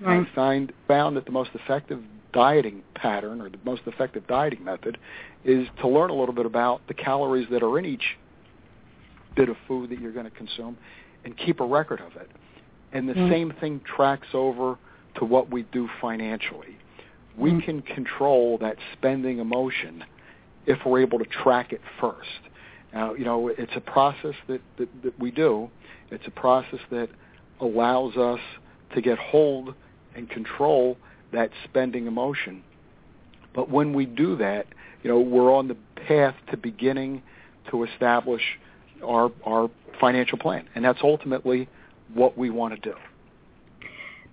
[0.00, 0.26] Right.
[0.26, 2.00] I find found that the most effective
[2.32, 4.98] dieting pattern or the most effective dieting method
[5.44, 8.16] is to learn a little bit about the calories that are in each
[9.36, 10.76] bit of food that you're going to consume
[11.24, 12.30] and keep a record of it.
[12.92, 13.30] And the Mm.
[13.30, 14.76] same thing tracks over
[15.16, 16.76] to what we do financially.
[17.36, 17.62] We Mm.
[17.62, 20.04] can control that spending emotion
[20.66, 22.40] if we're able to track it first.
[22.92, 25.70] Now, you know, it's a process that, that, that we do.
[26.10, 27.08] It's a process that
[27.60, 28.40] allows us
[28.94, 29.74] to get hold
[30.14, 30.96] and control
[31.32, 32.62] that spending emotion.
[33.54, 34.66] But when we do that,
[35.02, 37.22] you know, we're on the path to beginning
[37.70, 38.42] to establish
[39.04, 39.70] our our
[40.00, 41.68] financial plan, and that's ultimately
[42.14, 42.96] what we want to do.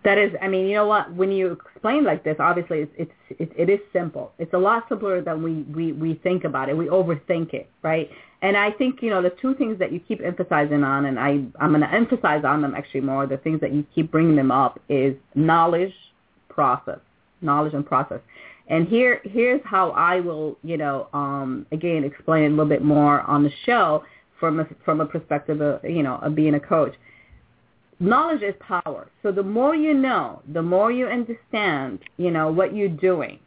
[0.07, 1.13] That is, I mean, you know what?
[1.13, 4.31] When you explain like this, obviously it's it's it, it is simple.
[4.39, 6.77] It's a lot simpler than we we we think about it.
[6.77, 8.09] We overthink it, right?
[8.41, 11.43] And I think you know the two things that you keep emphasizing on, and I
[11.59, 13.27] I'm going to emphasize on them actually more.
[13.27, 15.93] The things that you keep bringing them up is knowledge,
[16.47, 16.99] process,
[17.41, 18.21] knowledge and process.
[18.69, 23.23] And here here's how I will you know um, again explain a little bit more
[23.23, 24.05] on the show
[24.39, 26.95] from a, from a perspective of you know of being a coach
[27.99, 29.07] knowledge is power.
[29.23, 33.39] So the more you know, the more you understand, you know, what you're doing.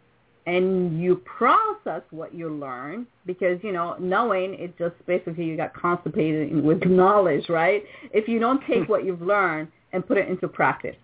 [0.46, 5.72] And you process what you learn because, you know, knowing it just basically you got
[5.74, 7.84] constipated with knowledge, right?
[8.12, 10.96] If you don't take what you've learned and put it into practice,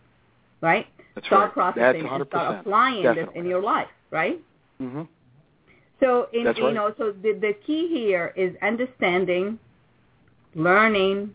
[0.63, 0.87] right?
[1.15, 1.75] That's start right.
[1.75, 2.29] processing That's and 100%.
[2.29, 4.41] start applying this in your life, right?
[4.79, 5.03] hmm
[6.01, 9.59] So in That's you know, so the the key here is understanding,
[10.55, 11.35] learning,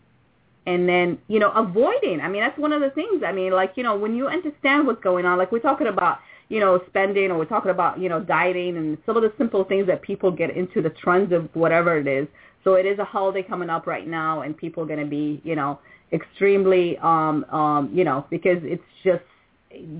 [0.66, 2.20] and then you know avoiding.
[2.20, 3.22] I mean, that's one of the things.
[3.26, 6.18] I mean, like you know, when you understand what's going on, like we're talking about
[6.48, 9.64] you know spending, or we're talking about you know dieting, and some of the simple
[9.64, 12.28] things that people get into the trends of whatever it is.
[12.64, 15.40] So it is a holiday coming up right now, and people are going to be
[15.44, 15.80] you know
[16.12, 19.22] extremely um um you know because it's just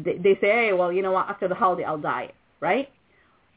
[0.05, 2.88] they, they say, hey, well, you know what, after the holiday I'll diet, right?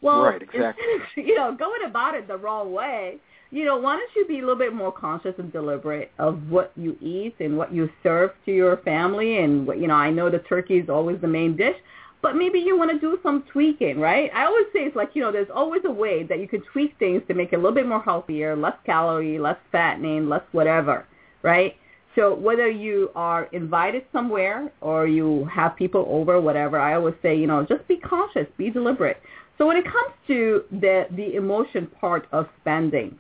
[0.02, 0.84] Well, Right, exactly.
[0.96, 3.18] of, you know, going about it the wrong way,
[3.52, 6.72] you know, why don't you be a little bit more conscious and deliberate of what
[6.76, 10.30] you eat and what you serve to your family and what, you know, I know
[10.30, 11.76] the turkey is always the main dish,
[12.22, 14.32] but maybe you want to do some tweaking, right?
[14.34, 16.98] I always say it's like, you know, there's always a way that you can tweak
[16.98, 21.06] things to make it a little bit more healthier, less calorie, less fattening, less whatever,
[21.44, 21.76] right?
[22.16, 27.36] So whether you are invited somewhere or you have people over, whatever, I always say,
[27.38, 29.22] you know, just be cautious, be deliberate.
[29.58, 33.18] So when it comes to the the emotion part of spending,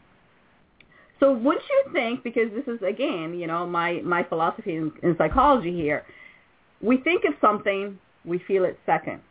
[1.19, 5.15] so wouldn't you think, because this is again, you know, my my philosophy in, in
[5.17, 6.04] psychology here,
[6.82, 9.21] we think of something, we feel it second.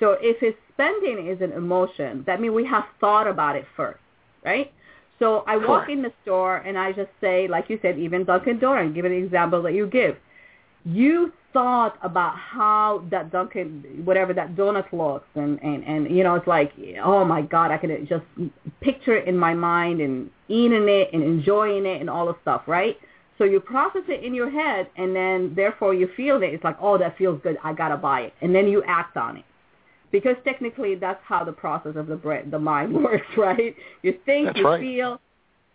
[0.00, 4.00] So if it's spending is an emotion, that means we have thought about it first,
[4.44, 4.72] right?
[5.20, 8.58] So I walk in the store and I just say, like you said, even Dunkin'
[8.58, 10.16] Donuts, give an example that you give.
[10.84, 16.34] You thought about how that Dunkin', whatever that donut looks, and and and you know,
[16.34, 18.24] it's like, oh my God, I can just
[18.80, 22.62] picture it in my mind and eating it and enjoying it and all the stuff,
[22.66, 22.98] right?
[23.38, 26.52] So you process it in your head, and then therefore you feel it.
[26.52, 27.56] It's like, oh, that feels good.
[27.64, 29.44] I gotta buy it, and then you act on it
[30.12, 33.74] because technically that's how the process of the brain, the mind works, right?
[34.02, 34.80] You think, That's you right.
[34.80, 35.20] feel,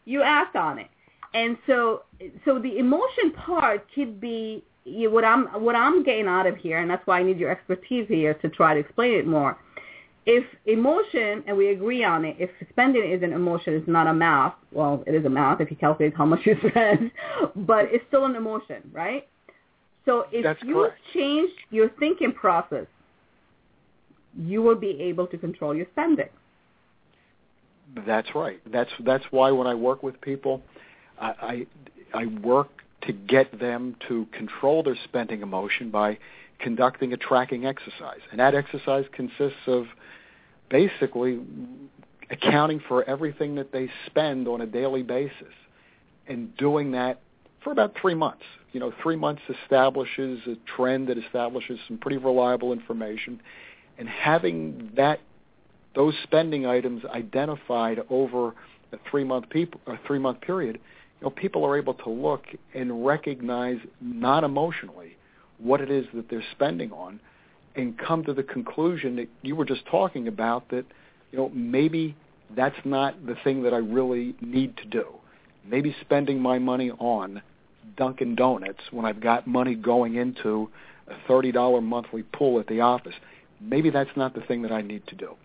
[0.06, 0.88] you act on it,
[1.34, 2.04] and so
[2.46, 6.80] so the emotion part could be you, what I'm what I'm getting out of here,
[6.80, 9.58] and that's why I need your expertise here to try to explain it more.
[10.26, 14.14] If emotion, and we agree on it, if spending is an emotion, it's not a
[14.14, 14.54] math.
[14.72, 17.12] Well, it is a math if you calculate how much you spend,
[17.56, 19.28] but it's still an emotion, right?
[20.06, 21.00] So if That's you correct.
[21.14, 22.86] change your thinking process,
[24.38, 26.30] you will be able to control your spending.
[28.06, 28.60] That's right.
[28.72, 30.62] That's that's why when I work with people,
[31.20, 31.66] I
[32.14, 32.70] I, I work
[33.10, 36.16] to get them to control their spending emotion by
[36.60, 39.86] conducting a tracking exercise, and that exercise consists of
[40.70, 41.40] basically
[42.30, 45.56] accounting for everything that they spend on a daily basis,
[46.28, 47.20] and doing that
[47.64, 48.44] for about three months.
[48.74, 53.42] You know, three months establishes a trend that establishes some pretty reliable information,
[53.98, 55.20] and having that
[55.96, 58.50] those spending items identified over
[58.94, 60.80] a three month peop- a three month period
[61.20, 65.18] you know, people are able to look and recognize not emotionally
[65.58, 67.20] what it is that they're spending on
[67.76, 70.86] and come to the conclusion that you were just talking about that,
[71.32, 72.16] you know, maybe
[72.56, 75.06] that's not the thing that I really need to do.
[75.66, 77.42] Maybe spending my money on
[77.98, 80.70] Dunkin' Donuts when I've got money going into
[81.08, 83.14] a $30 monthly pool at the office,
[83.60, 85.36] maybe that's not the thing that I need to do.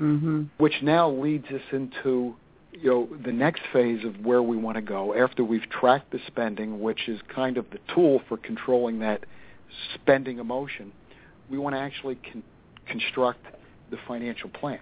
[0.00, 0.44] Mm-hmm.
[0.58, 2.34] Which now leads us into
[2.72, 6.18] you know the next phase of where we want to go after we've tracked the
[6.26, 9.24] spending, which is kind of the tool for controlling that
[9.94, 10.92] spending emotion.
[11.50, 12.42] We want to actually con-
[12.86, 13.44] construct
[13.90, 14.80] the financial plan.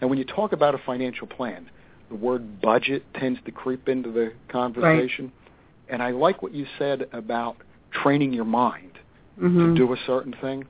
[0.00, 1.70] And when you talk about a financial plan,
[2.08, 5.26] the word budget tends to creep into the conversation.
[5.26, 5.94] Right.
[5.94, 7.56] And I like what you said about
[7.92, 8.92] training your mind
[9.40, 9.74] mm-hmm.
[9.74, 10.64] to do a certain thing.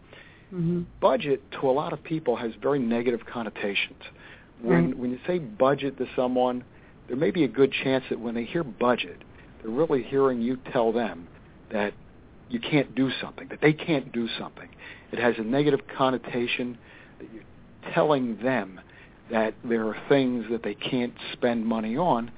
[0.52, 0.82] Mm-hmm.
[1.00, 4.02] Budget to a lot of people has very negative connotations.
[4.62, 6.64] When when you say budget to someone,
[7.08, 9.22] there may be a good chance that when they hear budget,
[9.62, 11.28] they're really hearing you tell them
[11.72, 11.94] that
[12.48, 14.68] you can't do something, that they can't do something.
[15.12, 16.78] It has a negative connotation
[17.18, 18.80] that you're telling them
[19.30, 22.30] that there are things that they can't spend money on.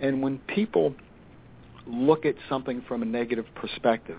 [0.00, 0.94] And when people
[1.86, 4.18] look at something from a negative perspective,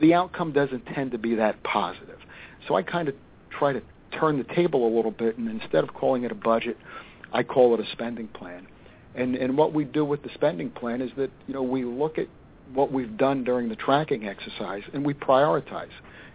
[0.00, 2.18] the outcome doesn't tend to be that positive.
[2.66, 3.14] So I kind of
[3.50, 3.82] try to
[4.18, 6.76] turn the table a little bit, and instead of calling it a budget,
[7.32, 8.66] I call it a spending plan.
[9.14, 12.18] And and what we do with the spending plan is that you know we look
[12.18, 12.28] at
[12.72, 15.90] what we've done during the tracking exercise and we prioritize.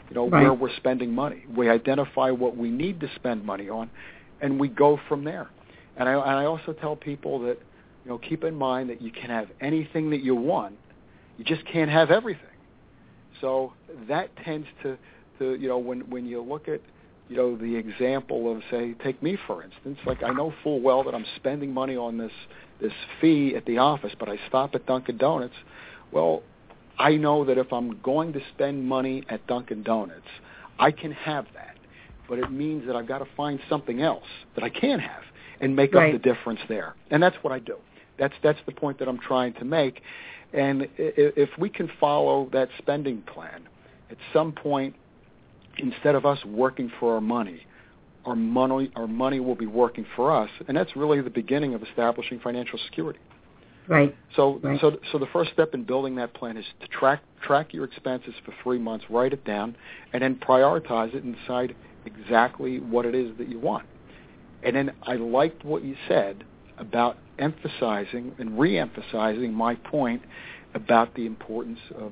[0.09, 0.43] You know right.
[0.43, 1.43] where we're spending money.
[1.53, 3.89] We identify what we need to spend money on,
[4.41, 5.49] and we go from there.
[5.97, 7.57] And I and I also tell people that
[8.05, 10.75] you know keep in mind that you can have anything that you want,
[11.38, 12.43] you just can't have everything.
[13.41, 13.73] So
[14.07, 14.97] that tends to
[15.39, 16.82] to you know when when you look at
[17.30, 19.99] you know the example of say take me for instance.
[20.05, 22.32] Like I know full well that I'm spending money on this
[22.82, 25.55] this fee at the office but I stop at Dunkin Donuts.
[26.11, 26.43] Well
[26.99, 30.28] I know that if I'm going to spend money at Dunkin Donuts
[30.80, 31.75] I can have that.
[32.30, 34.25] But it means that I've got to find something else
[34.55, 35.23] that I can have
[35.61, 36.13] and make right.
[36.13, 36.95] up the difference there.
[37.09, 37.78] And that's what I do.
[38.19, 40.01] That's that's the point that I'm trying to make.
[40.53, 43.67] And if we can follow that spending plan
[44.09, 44.95] at some point
[45.80, 47.65] instead of us working for our money,
[48.25, 51.84] our money our money will be working for us, and that's really the beginning of
[51.84, 53.19] establishing financial security.
[53.88, 54.13] Right.
[54.36, 54.80] So right.
[54.82, 58.34] so so the first step in building that plan is to track track your expenses
[58.43, 59.75] for 3 months, write it down,
[60.13, 61.75] and then prioritize it and decide
[62.05, 63.86] exactly what it is that you want.
[64.63, 66.43] And then I liked what you said
[66.78, 70.21] about emphasizing and re-emphasizing my point
[70.73, 72.11] about the importance of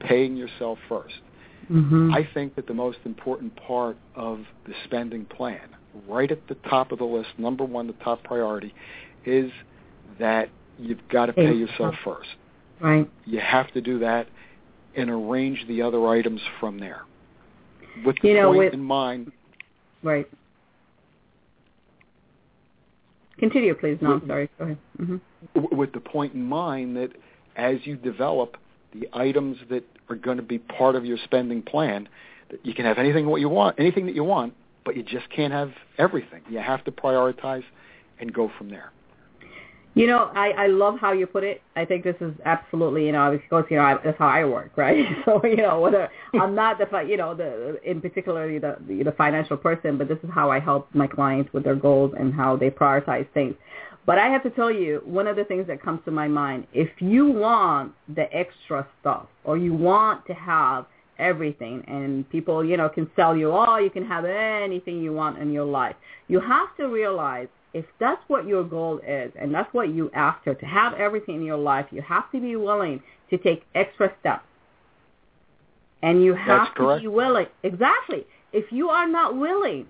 [0.00, 1.14] paying yourself first.
[1.70, 2.12] Mm-hmm.
[2.12, 5.68] I think that the most important part of the spending plan,
[6.08, 8.74] right at the top of the list, number one, the top priority,
[9.24, 9.50] is
[10.18, 10.48] that
[10.78, 12.28] you've got to pay yourself first.
[12.80, 13.08] Right.
[13.24, 14.26] You have to do that
[14.96, 17.02] and arrange the other items from there.
[18.04, 19.30] With the you know, point with, in mind.
[20.02, 20.28] Right.
[23.38, 23.98] Continue, please.
[24.00, 24.50] No, I'm sorry.
[24.58, 24.78] Go ahead.
[25.00, 25.76] Mm-hmm.
[25.76, 27.10] With the point in mind that
[27.56, 28.56] as you develop
[28.94, 32.08] the items that are going to be part of your spending plan.
[32.62, 34.54] You can have anything what you want, anything that you want,
[34.84, 36.42] but you just can't have everything.
[36.48, 37.64] You have to prioritize
[38.18, 38.92] and go from there.
[39.94, 41.62] You know, I, I love how you put it.
[41.74, 44.70] I think this is absolutely, you know, because you know I, that's how I work,
[44.76, 45.04] right?
[45.24, 49.56] So you know, whether I'm not the, you know, the in particularly the the financial
[49.56, 52.70] person, but this is how I help my clients with their goals and how they
[52.70, 53.56] prioritize things.
[54.06, 56.66] But I have to tell you, one of the things that comes to my mind,
[56.72, 60.86] if you want the extra stuff or you want to have
[61.18, 65.38] everything and people, you know, can sell you, all, you can have anything you want
[65.38, 65.94] in your life,
[66.28, 70.54] you have to realize if that's what your goal is and that's what you after,
[70.54, 74.44] to have everything in your life, you have to be willing to take extra steps.
[76.02, 77.02] And you have that's to correct.
[77.02, 77.46] be willing.
[77.62, 78.24] Exactly.
[78.52, 79.86] If you are not willing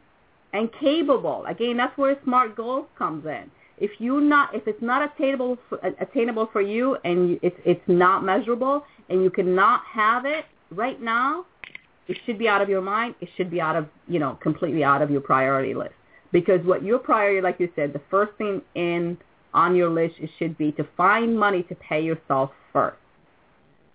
[0.52, 3.50] and capable, again, that's where smart goals comes in
[3.80, 7.82] if you not if it's not attainable for, uh, attainable for you and it's it's
[7.86, 11.46] not measurable and you cannot have it right now,
[12.06, 13.14] it should be out of your mind.
[13.20, 15.94] It should be out of you know completely out of your priority list
[16.32, 19.16] because what your priority, like you said, the first thing in
[19.52, 22.98] on your list it should be to find money to pay yourself first.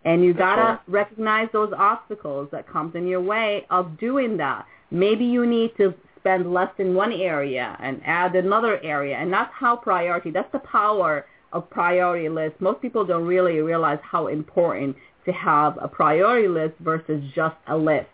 [0.04, 0.80] And you gotta right.
[0.88, 4.66] recognize those obstacles that comes in your way of doing that.
[4.92, 5.94] Maybe you need to
[6.26, 9.15] spend less in one area and add another area.
[9.15, 12.59] And that's how priority, that's the power of priority list.
[12.59, 14.95] Most people don't really realize how important
[15.26, 18.07] to have a priority list versus just a list.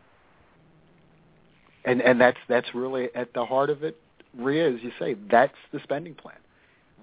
[1.85, 3.97] And and that's that's really at the heart of it,
[4.37, 6.35] Rea, as you say, that's the spending plan.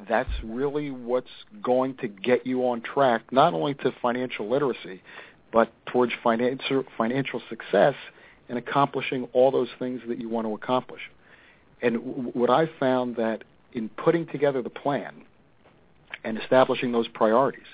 [0.08, 1.30] that's really what's
[1.62, 5.02] going to get you on track, not only to financial literacy,
[5.52, 7.94] but towards financial financial success
[8.48, 11.02] and accomplishing all those things that you want to accomplish.
[11.82, 15.14] And w- what I found that in putting together the plan
[16.24, 17.66] and establishing those priorities,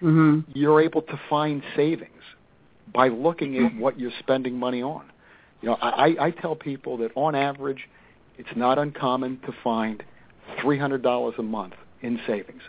[0.00, 0.50] mm-hmm.
[0.54, 2.08] you're able to find savings
[2.92, 5.04] by looking at what you're spending money on.
[5.60, 7.88] You know, I, I tell people that on average,
[8.36, 10.02] it's not uncommon to find
[10.60, 12.62] $300 a month in savings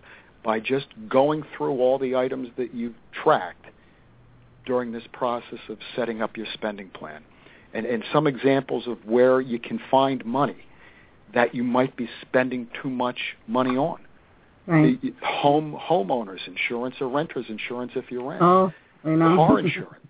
[0.44, 3.66] by just going through all the items that you've tracked
[4.66, 7.24] during this process of setting up your spending plan.
[7.74, 10.66] And, and some examples of where you can find money
[11.34, 13.18] that you might be spending too much
[13.48, 14.00] money on.
[14.68, 15.02] Right.
[15.02, 18.42] The home homeowners insurance or renters insurance if you rent.
[18.42, 18.72] Oh,
[19.04, 19.36] you know.
[19.36, 20.06] Car insurance.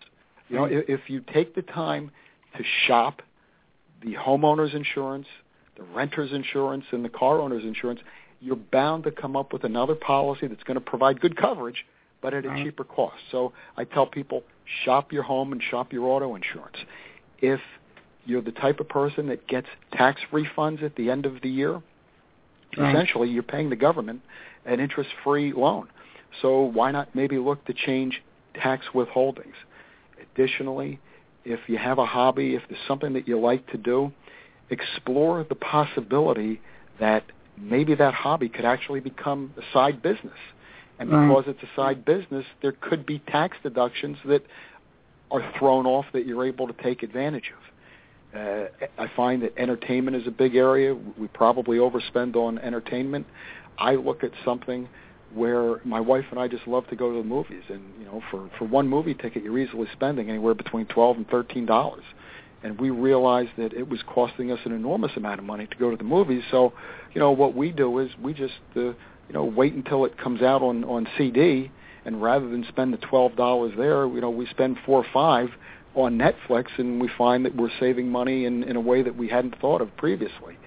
[0.50, 2.12] You know, if, if you take the time
[2.58, 3.22] to shop
[4.04, 5.26] the homeowners insurance,
[5.78, 8.02] the renter's insurance, and the car owner's insurance,
[8.42, 11.86] you're bound to come up with another policy that's going to provide good coverage,
[12.22, 12.64] but at a Right.
[12.64, 13.16] cheaper cost.
[13.32, 14.44] So I tell people,
[14.84, 16.78] shop your home and shop your auto insurance.
[17.44, 17.60] If
[18.26, 21.82] you're the type of person that gets tax refunds at the end of the year,
[22.78, 22.96] Right.
[22.96, 24.22] essentially you're paying the government
[24.66, 25.90] an interest-free loan.
[26.42, 28.24] So why not maybe look to change
[28.54, 29.56] tax withholdings?
[30.22, 31.00] Additionally,
[31.44, 34.12] if you have a hobby, if there's something that you like to do,
[34.70, 36.62] explore the possibility
[37.02, 37.26] that
[37.58, 40.40] maybe that hobby could actually become a side business.
[40.98, 41.28] And Right.
[41.28, 44.46] because it's a side business, there could be tax deductions that
[45.34, 48.40] are thrown off that you're able to take advantage of.
[48.40, 48.68] Uh,
[48.98, 50.96] I find that entertainment is a big area.
[50.96, 53.28] We probably overspend on entertainment.
[53.78, 54.88] I look at something
[55.34, 58.22] where my wife and I just love to go to the movies, and you know,
[58.30, 62.04] for for one movie ticket, you're easily spending anywhere between twelve and thirteen dollars.
[62.64, 65.92] And we realized that it was costing us an enormous amount of money to go
[65.92, 66.44] to the movies.
[66.50, 66.72] So,
[67.14, 68.94] you know, what we do is we just uh, you
[69.32, 71.72] know wait until it comes out on on CD,
[72.06, 75.50] and rather than spend the twelve dollars there, you know, we spend four or five
[75.96, 79.28] on Netflix, and we find that we're saving money in in a way that we
[79.28, 80.58] hadn't thought of previously.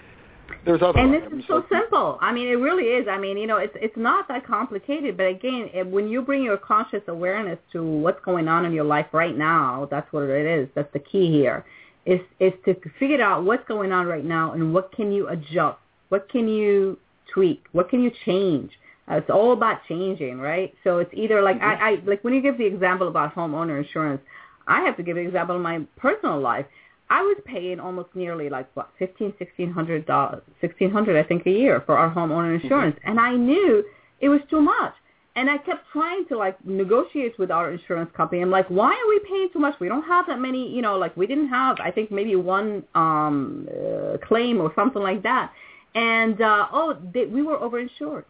[0.64, 2.18] There's other and this items is so simple.
[2.20, 3.06] I mean, it really is.
[3.08, 5.16] I mean, you know, it's it's not that complicated.
[5.16, 8.84] But again, it, when you bring your conscious awareness to what's going on in your
[8.84, 10.68] life right now, that's what it is.
[10.74, 11.64] That's the key here.
[12.04, 15.78] Is is to figure out what's going on right now and what can you adjust,
[16.08, 16.98] what can you
[17.32, 18.70] tweak, what can you change.
[19.08, 20.74] It's all about changing, right?
[20.82, 24.20] So it's either like I, I like when you give the example about homeowner insurance,
[24.66, 26.66] I have to give an example in my personal life.
[27.08, 31.46] I was paying almost nearly like what fifteen, sixteen hundred dollars, sixteen hundred I think
[31.46, 33.84] a year for our homeowner insurance, and I knew
[34.20, 34.94] it was too much.
[35.36, 38.40] And I kept trying to like negotiate with our insurance company.
[38.40, 39.78] I'm like, why are we paying too much?
[39.78, 42.82] We don't have that many, you know, like we didn't have, I think maybe one
[42.94, 45.52] um uh, claim or something like that.
[45.94, 48.24] And uh oh, they, we were overinsured.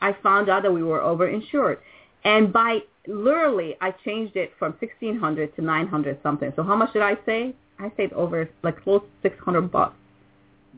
[0.00, 1.78] I found out that we were overinsured.
[2.24, 6.52] And by literally, I changed it from 1600 to 900 something.
[6.56, 7.54] So how much did I say?
[7.78, 9.94] I saved over like close to 600 bucks.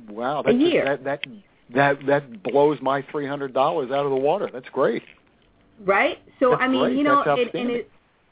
[0.09, 0.85] Wow, that's year.
[0.85, 1.25] that that
[1.75, 4.49] that that blows my three hundred dollars out of the water.
[4.53, 5.03] That's great.
[5.85, 6.19] Right?
[6.41, 6.97] So That's I mean, great.
[6.97, 7.91] you know, it, and it,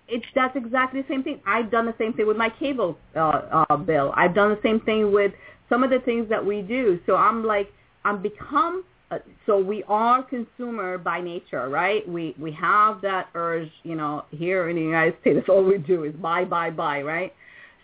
[0.09, 1.41] it's that's exactly the same thing.
[1.47, 4.13] I've done the same thing with my cable uh, uh, bill.
[4.17, 5.33] I've done the same thing with
[5.69, 7.01] some of the things that we do.
[7.07, 7.73] So I'm like,
[8.05, 8.85] I'm become.
[9.11, 12.09] Uh, so we are consumer by nature, right?
[12.09, 14.25] We we have that urge, you know.
[14.31, 17.33] Here in the United States, all we do is buy, buy, buy, right?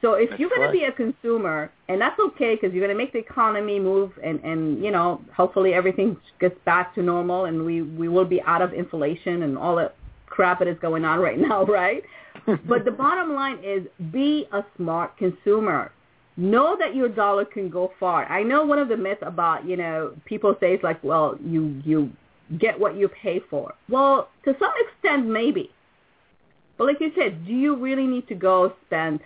[0.03, 0.67] So if That's you're going right.
[0.69, 4.13] to be a consumer, and that's okay because you're going to make the economy move,
[4.23, 8.41] and and you know, hopefully everything gets back to normal, and we we will be
[8.43, 9.97] out of inflation and all that
[10.27, 12.05] crap that is going on right now, right?
[12.69, 15.91] but the bottom line is be a smart consumer.
[16.39, 18.27] Know that your dollar can go far.
[18.27, 21.81] I know one of the myths about, you know, people say it's like, well, you
[21.85, 22.11] you
[22.59, 23.75] get what you pay for.
[23.89, 25.71] Well, to some extent maybe.
[26.77, 29.21] But like you said, do you really need to go spend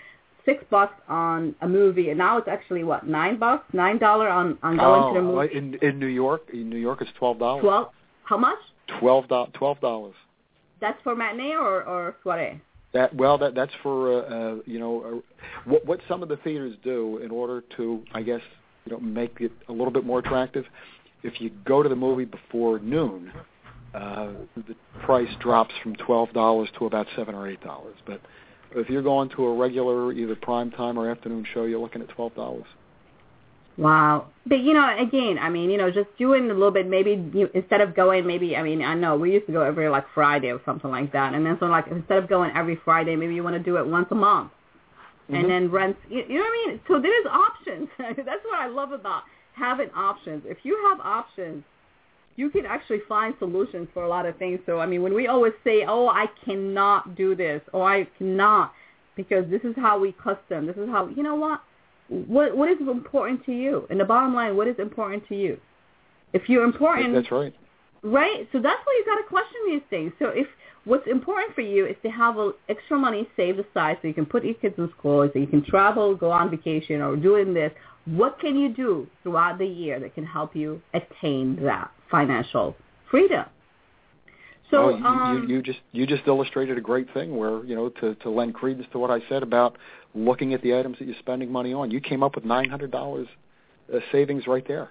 [0.45, 3.65] six bucks on a movie and now it's actually what, nine bucks?
[3.75, 5.57] Nine dollar on, on going to the Oh, movie?
[5.57, 7.63] in in New York, in New York, it's twelve dollars.
[7.63, 7.89] Twelve
[8.23, 8.59] how much?
[9.01, 9.51] Twelve dollars.
[9.55, 10.15] Twelve dollars.
[10.81, 12.61] That's for matinee or, or soiree?
[12.93, 16.37] That well, that that's for uh, uh, you know uh, what what some of the
[16.39, 18.41] theaters do in order to, I guess,
[18.85, 20.65] you know, make it a little bit more attractive.
[21.23, 23.31] If you go to the movie before noon,
[23.95, 24.75] uh, the
[25.05, 27.97] price drops from twelve dollars to about seven or eight dollars.
[28.07, 28.21] But
[28.73, 32.09] if you're going to a regular either prime time or afternoon show, you're looking at
[32.09, 32.67] twelve dollars.
[33.81, 34.27] Wow.
[34.47, 36.87] But you know, again, I mean, you know, just doing a little bit.
[36.87, 39.89] Maybe you, instead of going, maybe I mean, I know we used to go every
[39.89, 43.17] like Friday or something like that, and then so like instead of going every Friday,
[43.17, 44.53] maybe you want to do it once a month,
[45.29, 45.49] and mm-hmm.
[45.49, 45.97] then rent.
[46.11, 46.81] You, you know what I mean?
[46.89, 47.89] So there's options.
[47.99, 49.23] That's what I love about
[49.55, 50.43] having options.
[50.45, 51.65] If you have options,
[52.37, 54.61] you can actually find solutions for a lot of things.
[54.67, 58.75] So I mean, when we always say, "Oh, I cannot do this," or "I cannot,"
[59.17, 60.67] because this is how we custom.
[60.67, 61.63] This is how you know what
[62.11, 63.87] what what is important to you?
[63.89, 65.59] And the bottom line, what is important to you?
[66.33, 67.55] If you're important, that's right.
[68.03, 68.49] Right.
[68.53, 70.13] So that's why you got to question these things.
[70.19, 70.47] So if
[70.85, 74.27] what's important for you is to have a, extra money saved aside so you can
[74.27, 77.73] put your kids in school, so you can travel, go on vacation, or doing this,
[78.07, 82.75] what can you do throughout the year that can help you attain that financial
[83.11, 83.45] freedom?
[84.71, 87.75] So well, you, um, you, you just you just illustrated a great thing where you
[87.75, 89.77] know to to lend credence to what I said about
[90.15, 91.91] looking at the items that you're spending money on.
[91.91, 93.29] You came up with nine hundred dollars
[93.93, 94.91] uh, savings right there.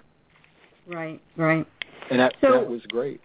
[0.86, 1.66] Right, right.
[2.10, 3.20] And that So- that was great.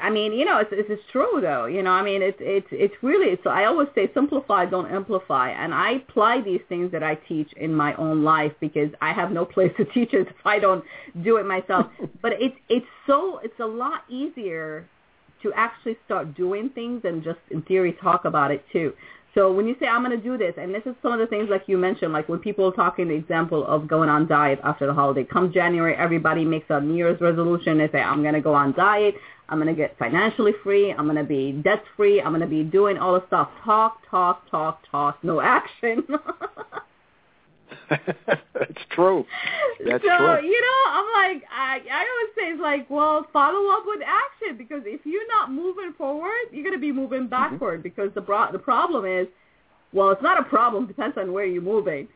[0.00, 1.66] I mean, you know, it's it's, it's true though.
[1.66, 3.38] You know, I mean, it's it's it's really.
[3.44, 7.52] So I always say simplify, don't amplify, and I apply these things that I teach
[7.52, 10.82] in my own life because I have no place to teach it if I don't
[11.22, 11.86] do it myself.
[12.22, 14.88] but it's it's so it's a lot easier
[15.46, 18.92] to actually start doing things and just in theory talk about it too.
[19.34, 21.26] So when you say I'm going to do this, and this is some of the
[21.26, 24.58] things like you mentioned, like when people are talking the example of going on diet
[24.64, 25.24] after the holiday.
[25.24, 27.76] Come January, everybody makes a New Year's resolution.
[27.76, 29.14] They say I'm going to go on diet.
[29.48, 30.90] I'm going to get financially free.
[30.90, 32.20] I'm going to be debt free.
[32.20, 33.50] I'm going to be doing all the stuff.
[33.62, 35.22] Talk, talk, talk, talk.
[35.22, 36.06] No action.
[37.88, 39.24] That's true.
[39.84, 40.46] That's so true.
[40.46, 44.56] you know, I'm like, I I always say it's like, well, follow up with action
[44.56, 47.28] because if you're not moving forward, you're gonna be moving mm-hmm.
[47.28, 49.26] backward because the bro- the problem is,
[49.92, 50.86] well, it's not a problem.
[50.88, 52.08] Depends on where you're moving.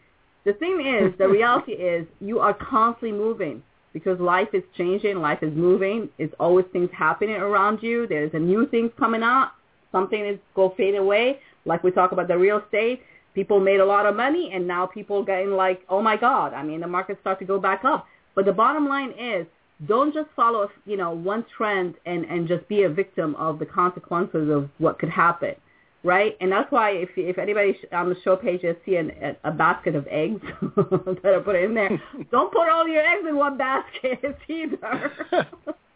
[0.44, 5.42] The thing is, the reality is, you are constantly moving because life is changing, life
[5.42, 6.08] is moving.
[6.18, 8.06] It's always things happening around you.
[8.06, 9.54] There's a new things coming up.
[9.92, 11.40] Something is go fade away.
[11.64, 13.02] Like we talk about the real estate
[13.34, 16.52] people made a lot of money and now people are getting like, oh my God,
[16.52, 18.06] I mean, the markets start to go back up.
[18.34, 19.46] But the bottom line is
[19.86, 23.66] don't just follow, you know, one trend and, and just be a victim of the
[23.66, 25.54] consequences of what could happen.
[26.02, 26.34] Right?
[26.40, 29.94] And that's why if, if anybody on the show page has see a, a basket
[29.94, 31.90] of eggs that are put in there,
[32.30, 35.12] don't put all your eggs in one basket either.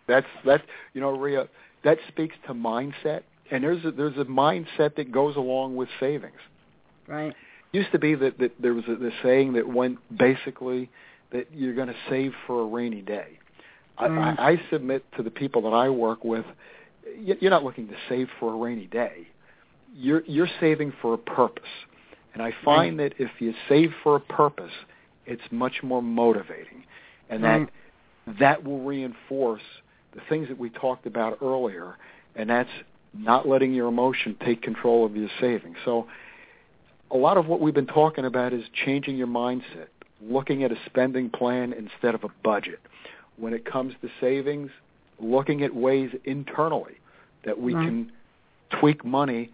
[0.06, 0.62] that's that's
[0.92, 1.44] you know, Rea,
[1.84, 6.36] that speaks to mindset, and there's a, there's a mindset that goes along with savings.
[7.06, 7.34] Right?
[7.72, 10.88] used to be that, that there was a, this saying that went basically
[11.32, 13.38] that you're going to save for a rainy day.
[13.98, 14.38] I, Mm.
[14.38, 16.44] I, I submit to the people that I work with,
[17.18, 19.28] you're not looking to save for a rainy day.
[19.96, 21.62] You're you're saving for a purpose,
[22.32, 24.72] and I find that if you save for a purpose,
[25.24, 26.82] it's much more motivating,
[27.30, 27.68] and Right.
[28.26, 29.62] that that will reinforce
[30.14, 31.96] the things that we talked about earlier,
[32.34, 32.70] and that's
[33.12, 35.76] not letting your emotion take control of your savings.
[35.84, 36.08] So
[37.14, 39.86] a lot of what we've been talking about is changing your mindset,
[40.20, 42.80] looking at a spending plan instead of a budget.
[43.36, 44.70] When it comes to savings,
[45.20, 46.98] looking at ways internally
[47.44, 47.86] that we Right.
[47.86, 48.12] can
[48.70, 49.50] tweak money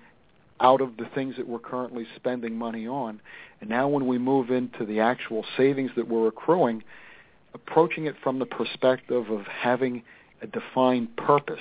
[0.60, 3.20] out of the things that we're currently spending money on.
[3.60, 6.82] And now when we move into the actual savings that we're accruing,
[7.54, 10.02] approaching it from the perspective of having
[10.40, 11.60] a defined purpose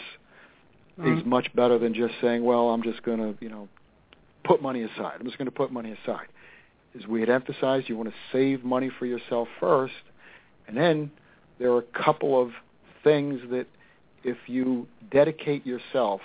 [0.97, 1.17] Right.
[1.17, 3.67] is much better than just saying, well, I'm just going to, you know,
[4.49, 5.17] put money aside.
[5.19, 6.25] I'm just going to put money aside.
[6.97, 9.93] As we had emphasized, you want to save money for yourself first,
[10.67, 11.11] and then
[11.59, 12.49] there are a couple of
[13.03, 13.67] things that
[14.23, 16.21] if you dedicate yourself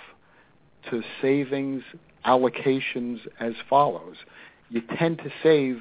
[0.89, 1.83] to savings
[2.25, 4.15] allocations as follows,
[4.69, 5.77] you tend to save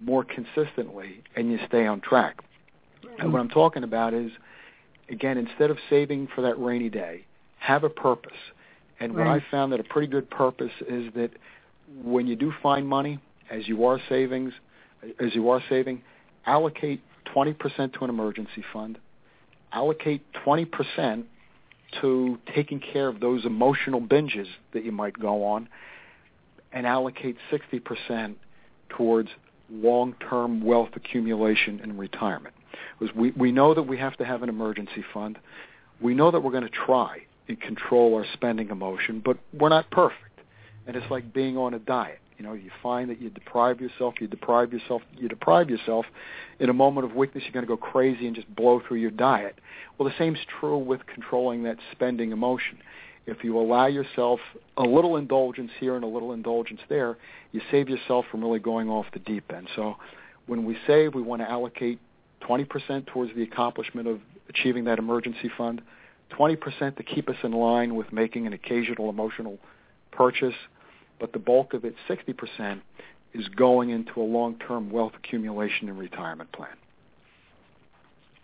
[0.00, 2.40] more consistently and you stay on track.
[3.18, 4.30] And what I'm talking about is,
[5.08, 7.24] again, instead of saving for that rainy day,
[7.58, 8.32] have a purpose.
[9.00, 11.30] And what I found that a pretty good purpose is that
[12.04, 13.18] when you do find money,
[13.50, 14.52] as you are savings,
[15.18, 16.02] as you are saving,
[16.46, 17.00] allocate
[17.34, 18.98] 20% to an emergency fund,
[19.72, 21.24] allocate 20%
[22.00, 25.68] to taking care of those emotional binges that you might go on,
[26.72, 28.34] and allocate 60%
[28.88, 29.28] towards
[29.70, 32.54] long-term wealth accumulation and retirement.
[32.98, 35.38] Because we, we know that we have to have an emergency fund.
[36.00, 37.18] We know that we're going to try
[37.48, 40.29] and control our spending emotion, but we're not perfect.
[40.86, 42.18] And it's like being on a diet.
[42.38, 46.06] You know, you find that you deprive yourself, you deprive yourself, you deprive yourself.
[46.58, 49.10] In a moment of weakness, you're going to go crazy and just blow through your
[49.10, 49.58] diet.
[49.98, 52.78] Well, the same's true with controlling that spending emotion.
[53.26, 54.40] If you allow yourself
[54.78, 57.18] a little indulgence here and a little indulgence there,
[57.52, 59.68] you save yourself from really going off the deep end.
[59.76, 59.96] So
[60.46, 62.00] when we save, we want to allocate
[62.48, 64.18] 20% towards the accomplishment of
[64.48, 65.82] achieving that emergency fund,
[66.32, 69.58] 20% to keep us in line with making an occasional emotional
[70.12, 70.54] purchase,
[71.18, 72.80] but the bulk of it, 60%,
[73.34, 76.76] is going into a long-term wealth accumulation and retirement plan.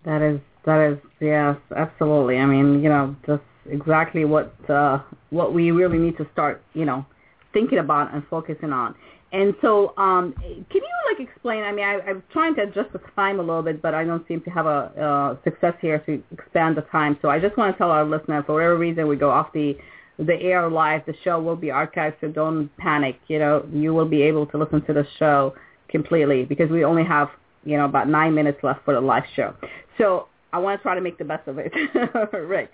[0.04, 2.38] That is That is, yes, absolutely.
[2.38, 5.00] I mean, you know, just exactly what uh,
[5.30, 7.04] what we really need to start, you know,
[7.52, 8.94] thinking about and focusing on.
[9.32, 11.64] And so, um, can you like explain?
[11.64, 14.26] I mean, I, I'm trying to adjust the time a little bit, but I don't
[14.28, 17.18] seem to have a uh, success here to expand the time.
[17.20, 19.76] So I just want to tell our listener, for whatever reason we go off the
[20.18, 23.18] the air live, the show will be archived, so don't panic.
[23.28, 25.54] You know, you will be able to listen to the show
[25.88, 27.28] completely because we only have
[27.64, 29.54] you know about nine minutes left for the live show.
[29.98, 31.72] So I want to try to make the best of it.
[32.32, 32.70] right.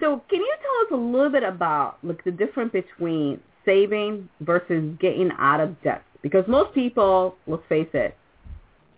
[0.00, 4.96] So can you tell us a little bit about like the difference between saving versus
[5.00, 6.02] getting out of debt?
[6.22, 8.16] Because most people, let's face it,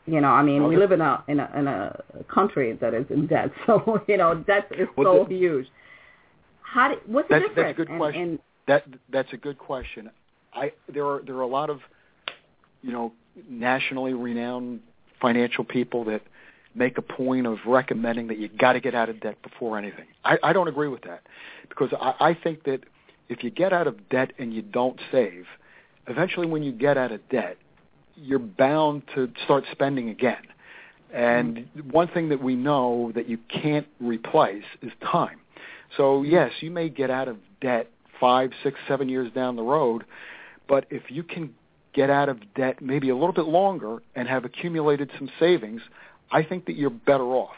[0.06, 2.02] you know, I mean, we live in a in a in a
[2.32, 5.66] country that is in debt, so you know, debt is so the, huge.
[6.72, 7.76] How do, what's that's, the difference?
[7.78, 8.22] That's a good question.
[8.22, 8.38] And, and,
[8.68, 10.10] that that's a good question.
[10.52, 11.80] I there are there are a lot of
[12.82, 13.12] you know
[13.48, 14.80] nationally renowned
[15.20, 16.22] financial people that
[16.74, 20.06] make a point of recommending that you got to get out of debt before anything.
[20.24, 21.22] I, I don't agree with that
[21.68, 22.80] because I, I think that
[23.28, 25.46] if you get out of debt and you don't save,
[26.06, 27.56] eventually when you get out of debt,
[28.16, 30.42] you're bound to start spending again.
[31.12, 31.90] And mm-hmm.
[31.90, 35.40] one thing that we know that you can't replace is time.
[35.96, 40.04] So yes, you may get out of debt five, six, seven years down the road,
[40.68, 41.54] but if you can
[41.94, 45.80] get out of debt maybe a little bit longer and have accumulated some savings,
[46.30, 47.56] I think that you're better off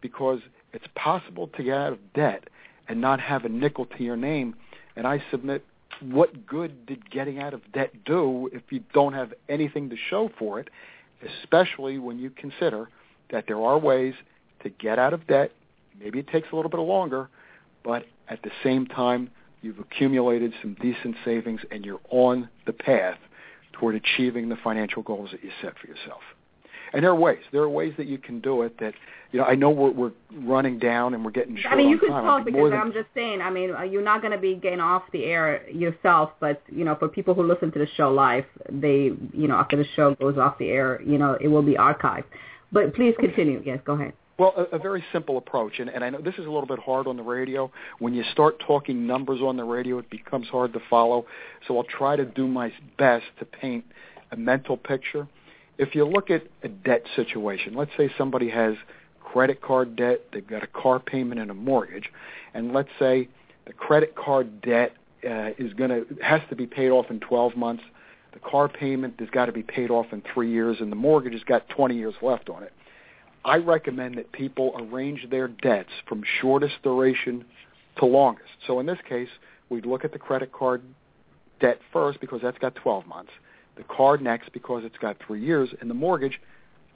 [0.00, 0.40] because
[0.72, 2.44] it's possible to get out of debt
[2.88, 4.54] and not have a nickel to your name.
[4.96, 5.64] And I submit,
[6.00, 10.30] what good did getting out of debt do if you don't have anything to show
[10.38, 10.68] for it,
[11.42, 12.88] especially when you consider
[13.30, 14.14] that there are ways
[14.62, 15.52] to get out of debt.
[16.00, 17.28] Maybe it takes a little bit longer,
[17.84, 19.30] but at the same time,
[19.62, 23.18] you've accumulated some decent savings and you're on the path
[23.72, 26.20] toward achieving the financial goals that you set for yourself.
[26.92, 27.40] And there are ways.
[27.52, 28.78] There are ways that you can do it.
[28.78, 28.92] That
[29.30, 31.98] you know, I know we're we're running down and we're getting short I mean, you
[31.98, 32.78] could talk because than...
[32.78, 33.40] I'm just saying.
[33.40, 36.84] I mean, uh, you're not going to be getting off the air yourself, but you
[36.84, 40.14] know, for people who listen to the show live, they, you know, after the show
[40.16, 42.24] goes off the air, you know, it will be archived.
[42.72, 43.62] But please continue.
[43.64, 44.12] Yes, go ahead.
[44.42, 46.80] Well, a, a very simple approach, and, and I know this is a little bit
[46.80, 47.70] hard on the radio.
[48.00, 51.26] When you start talking numbers on the radio, it becomes hard to follow.
[51.66, 53.84] So I'll try to do my best to paint
[54.32, 55.28] a mental picture
[55.78, 58.74] if you look at a debt situation, let's say somebody has
[59.20, 62.10] credit card debt, they've got a car payment and a mortgage,
[62.54, 63.28] and let's say
[63.66, 64.92] the credit card debt
[65.24, 67.82] uh, is going to has to be paid off in 12 months.
[68.32, 71.32] The car payment has got to be paid off in three years, and the mortgage
[71.32, 72.72] has got 20 years left on it.
[73.44, 77.44] I recommend that people arrange their debts from shortest duration
[77.98, 78.50] to longest.
[78.66, 79.28] So in this case,
[79.68, 80.82] we'd look at the credit card
[81.60, 83.30] debt first because that's got 12 months
[83.76, 86.40] the car next because it's got three years, and the mortgage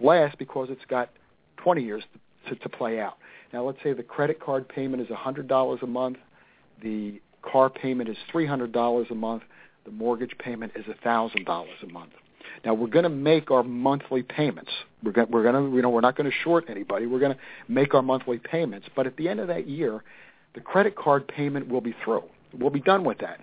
[0.01, 1.11] last because it's got
[1.59, 3.17] 20 years to, to, to play out.
[3.53, 6.19] Now, let's say the credit card payment is $100 a month,
[6.83, 9.43] the car payment is $300 a month,
[9.85, 12.13] the mortgage payment is $1,000 a month.
[12.65, 14.71] Now we're going to make our monthly payments.
[15.03, 17.07] We're going, we're going to, you know, we're not going to short anybody.
[17.07, 18.89] We're going to make our monthly payments.
[18.95, 20.03] But at the end of that year,
[20.55, 22.25] the credit card payment will be through.
[22.59, 23.41] We'll be done with that.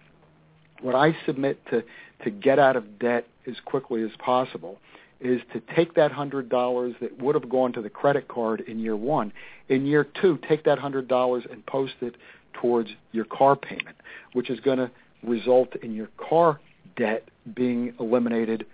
[0.82, 1.84] What I submit to
[2.24, 4.80] to get out of debt as quickly as possible
[5.20, 8.80] is to take that hundred dollars that would have gone to the credit card in
[8.80, 9.32] year one.
[9.70, 12.16] In year two, take that hundred dollars and post it
[12.54, 13.96] towards your car payment,
[14.34, 14.92] which is going to
[15.24, 16.60] result in your car
[16.98, 18.66] debt being eliminated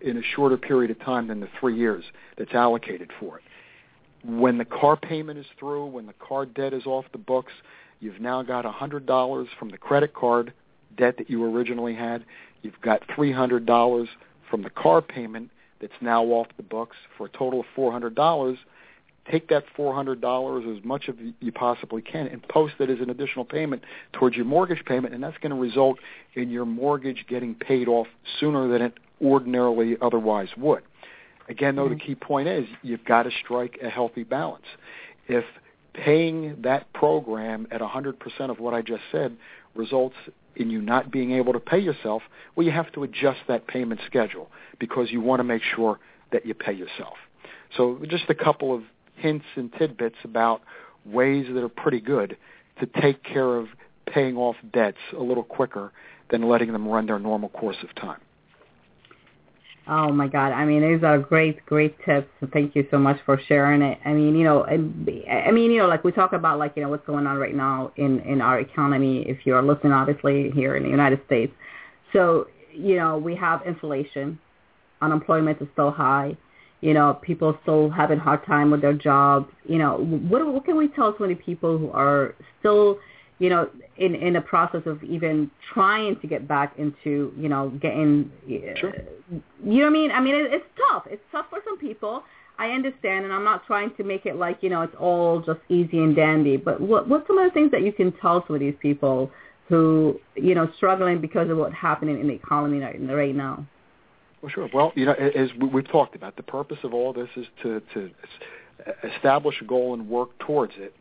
[0.00, 2.04] in a shorter period of time than the three years
[2.38, 3.44] that's allocated for it.
[4.24, 7.52] When the car payment is through, when the car debt is off the books,
[8.00, 10.52] you've now got $100 from the credit card
[10.96, 12.24] debt that you originally had.
[12.62, 14.06] You've got $300
[14.50, 18.56] from the car payment that's now off the books for a total of $400.
[19.30, 23.44] Take that $400 as much as you possibly can and post it as an additional
[23.44, 23.82] payment
[24.12, 25.98] towards your mortgage payment, and that's going to result
[26.34, 30.82] in your mortgage getting paid off sooner than it ordinarily otherwise would.
[31.48, 31.94] Again, though, mm-hmm.
[31.94, 34.66] the key point is you've got to strike a healthy balance.
[35.28, 35.44] If
[35.94, 38.14] paying that program at 100%
[38.50, 39.36] of what I just said
[39.74, 40.14] results
[40.56, 42.22] in you not being able to pay yourself,
[42.54, 45.98] well, you have to adjust that payment schedule because you want to make sure
[46.32, 47.14] that you pay yourself.
[47.76, 48.82] So just a couple of
[49.16, 50.62] hints and tidbits about
[51.04, 52.36] ways that are pretty good
[52.80, 53.68] to take care of
[54.06, 55.92] paying off debts a little quicker
[56.30, 58.20] than letting them run their normal course of time.
[59.92, 60.52] Oh my God!
[60.52, 62.28] I mean, these are great, great tips.
[62.52, 63.98] Thank you so much for sharing it.
[64.04, 66.88] I mean, you know, I mean, you know, like we talk about, like you know,
[66.88, 69.24] what's going on right now in in our economy.
[69.28, 71.52] If you are listening, obviously here in the United States,
[72.12, 74.38] so you know, we have inflation,
[75.02, 76.36] unemployment is still high,
[76.82, 79.50] you know, people still having a hard time with their jobs.
[79.64, 82.98] You know, what what can we tell so many people who are still,
[83.40, 87.70] you know, in in the process of even trying to get back into, you know,
[87.80, 88.30] getting,
[88.76, 88.92] sure.
[89.30, 90.10] you know what I mean?
[90.12, 91.04] I mean, it, it's tough.
[91.10, 92.22] It's tough for some people.
[92.58, 95.60] I understand, and I'm not trying to make it like you know it's all just
[95.70, 96.58] easy and dandy.
[96.58, 99.30] But what what's some of the things that you can tell some of these people
[99.70, 103.66] who you know struggling because of what's happening in the economy right, right now?
[104.42, 104.68] Well, sure.
[104.72, 108.10] Well, you know, as we've talked about, the purpose of all this is to to
[109.16, 110.94] establish a goal and work towards it.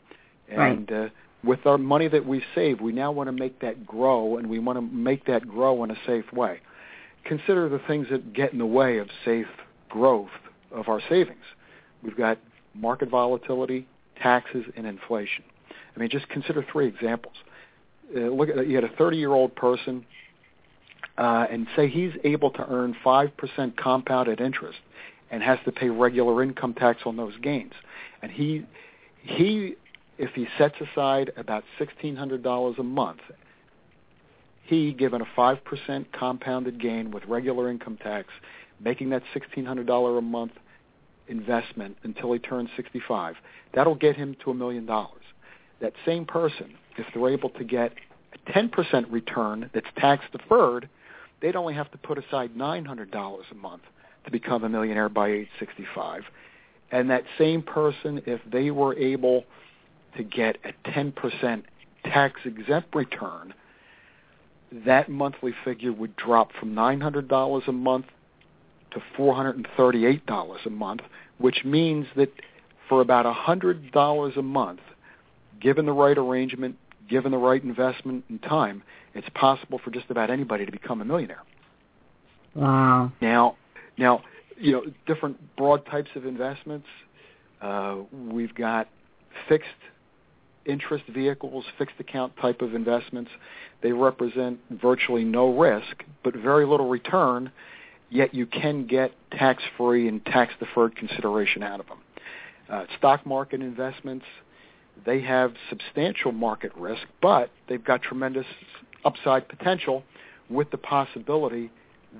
[0.47, 1.05] And right.
[1.05, 1.09] uh,
[1.43, 4.59] with our money that we save, we now want to make that grow, and we
[4.59, 6.59] want to make that grow in a safe way.
[7.25, 9.47] Consider the things that get in the way of safe
[9.89, 10.29] growth
[10.71, 11.43] of our savings.
[12.03, 12.37] We've got
[12.73, 13.87] market volatility,
[14.21, 15.43] taxes, and inflation.
[15.95, 17.35] I mean, just consider three examples.
[18.15, 20.05] Uh, look at you had a 30-year-old person
[21.17, 24.79] uh, and say he's able to earn 5% compounded interest
[25.31, 27.73] and has to pay regular income tax on those gains.
[28.21, 28.65] And he,
[29.21, 29.75] he,
[30.19, 33.21] if he sets aside about $1,600 a month,
[34.63, 38.27] he, given a 5% compounded gain with regular income tax,
[38.81, 40.51] making that $1,600 a month
[41.29, 43.35] investment until he turns 65,
[43.73, 45.23] that'll get him to a million dollars.
[45.79, 47.93] That same person, if they're able to get
[48.33, 50.89] a 10% return that's tax deferred,
[51.41, 53.83] they'd only have to put aside $900 a month
[54.25, 56.23] to become a millionaire by age 65.
[56.91, 59.45] And that same person, if they were able
[60.17, 61.63] to get a 10%
[62.05, 63.53] tax exempt return,
[64.85, 68.05] that monthly figure would drop from $900 a month
[68.91, 71.01] to $438 a month,
[71.37, 72.31] which means that
[72.87, 74.79] for about $100 a month,
[75.59, 76.75] given the right arrangement,
[77.09, 78.83] given the right investment and time,
[79.13, 81.43] it's possible for just about anybody to become a millionaire.
[82.55, 83.11] Wow.
[83.21, 83.57] Now,
[83.97, 84.23] now,
[84.57, 86.87] you know, different broad types of investments.
[87.61, 88.87] Uh, we've got
[89.47, 89.67] fixed
[90.65, 93.31] interest vehicles, fixed account type of investments.
[93.81, 97.51] They represent virtually no risk, but very little return,
[98.09, 101.97] yet you can get tax-free and tax-deferred consideration out of them.
[102.69, 104.25] Uh, stock market investments,
[105.05, 108.45] they have substantial market risk, but they've got tremendous
[109.05, 110.03] upside potential
[110.49, 111.71] with the possibility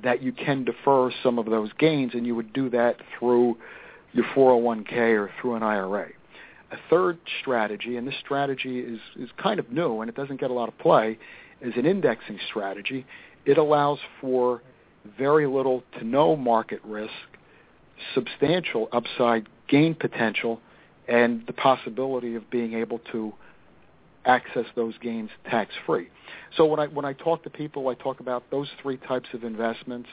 [0.04, 3.58] that you can defer some of those gains, and you would do that through
[4.14, 6.10] your 401k or through an IRA.
[6.72, 10.52] A third strategy, and this strategy is, is kind of new and it doesn't get
[10.52, 11.18] a lot of play,
[11.62, 13.06] is an indexing strategy.
[13.46, 14.62] It allows for
[15.18, 17.12] very little to no market risk,
[18.14, 20.60] substantial upside gain potential,
[21.08, 23.34] and the possibility of being able to
[24.26, 26.10] access those gains tax free.
[26.56, 29.44] So when I when I talk to people, I talk about those three types of
[29.44, 30.10] investments,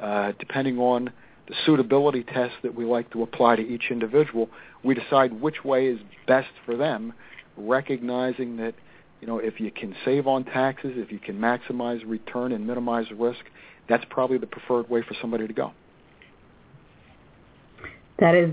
[0.00, 1.10] uh, depending on
[1.48, 4.48] the suitability test that we like to apply to each individual.
[4.82, 7.12] We decide which way is best for them,
[7.56, 8.74] recognizing that
[9.20, 13.06] you know if you can save on taxes, if you can maximize return and minimize
[13.16, 13.44] risk,
[13.88, 15.72] that's probably the preferred way for somebody to go.
[18.18, 18.50] That is,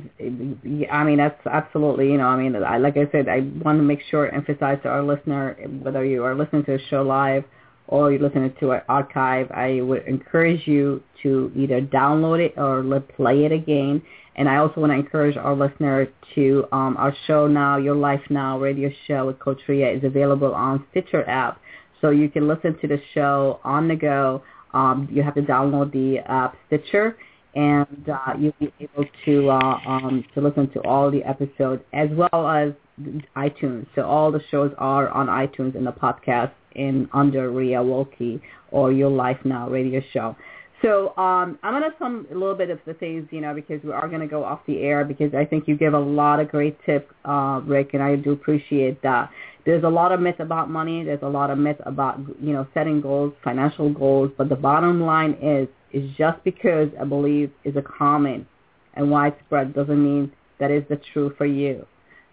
[0.92, 3.84] I mean, that's absolutely, you know, I mean, I, like I said, I want to
[3.84, 7.46] make sure, emphasize to our listener, whether you are listening to a show live
[7.88, 13.00] or you're listening to an archive, I would encourage you to either download it or
[13.00, 14.02] play it again.
[14.36, 18.22] And I also want to encourage our listener to, um, our show now, Your Life
[18.30, 21.60] Now radio show with Coach Rea is available on Stitcher app.
[22.02, 24.44] So you can listen to the show on the go.
[24.74, 27.16] Um, you have to download the app Stitcher
[27.56, 32.10] and uh, you'll be able to uh, um, to listen to all the episodes as
[32.12, 32.74] well as
[33.36, 33.86] iTunes.
[33.96, 38.92] So all the shows are on iTunes in the podcast in under Rea Wolke or
[38.92, 40.36] Your Life Now radio show.
[40.84, 43.82] So um, I'm going to some a little bit of the things, you know, because
[43.84, 46.42] we are going to go off the air because I think you give a lot
[46.42, 49.32] of great tips, uh, Rick, and I do appreciate that.
[49.66, 51.06] There's a lot of myth about money.
[51.06, 54.32] There's a lot of myth about, you know, setting goals, financial goals.
[54.38, 58.46] But the bottom line is is just because a belief is a common
[58.96, 61.86] and widespread doesn't mean that is the truth for you.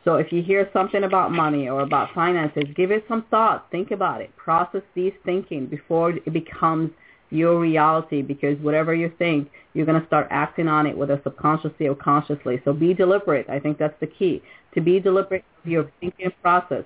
[0.05, 3.67] So if you hear something about money or about finances, give it some thought.
[3.71, 4.35] Think about it.
[4.37, 6.91] Process these thinking before it becomes
[7.31, 11.87] your reality because whatever you think, you're going to start acting on it whether subconsciously
[11.87, 12.61] or consciously.
[12.65, 13.49] So be deliberate.
[13.49, 14.43] I think that's the key.
[14.75, 16.85] To be deliberate of your thinking process.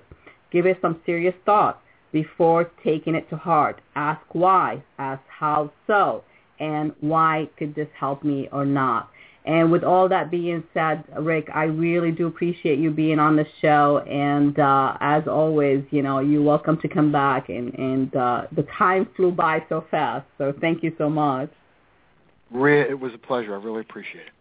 [0.51, 3.81] Give it some serious thought before taking it to heart.
[3.95, 4.83] Ask why.
[4.99, 6.23] Ask how so
[6.59, 9.09] and why could this help me or not.
[9.45, 13.45] And with all that being said, Rick, I really do appreciate you being on the
[13.61, 13.99] show.
[13.99, 17.49] And uh, as always, you know, you're welcome to come back.
[17.49, 20.25] And, and uh, the time flew by so fast.
[20.39, 21.51] So thank you so much.
[22.51, 23.53] It was a pleasure.
[23.53, 24.34] I really appreciate it.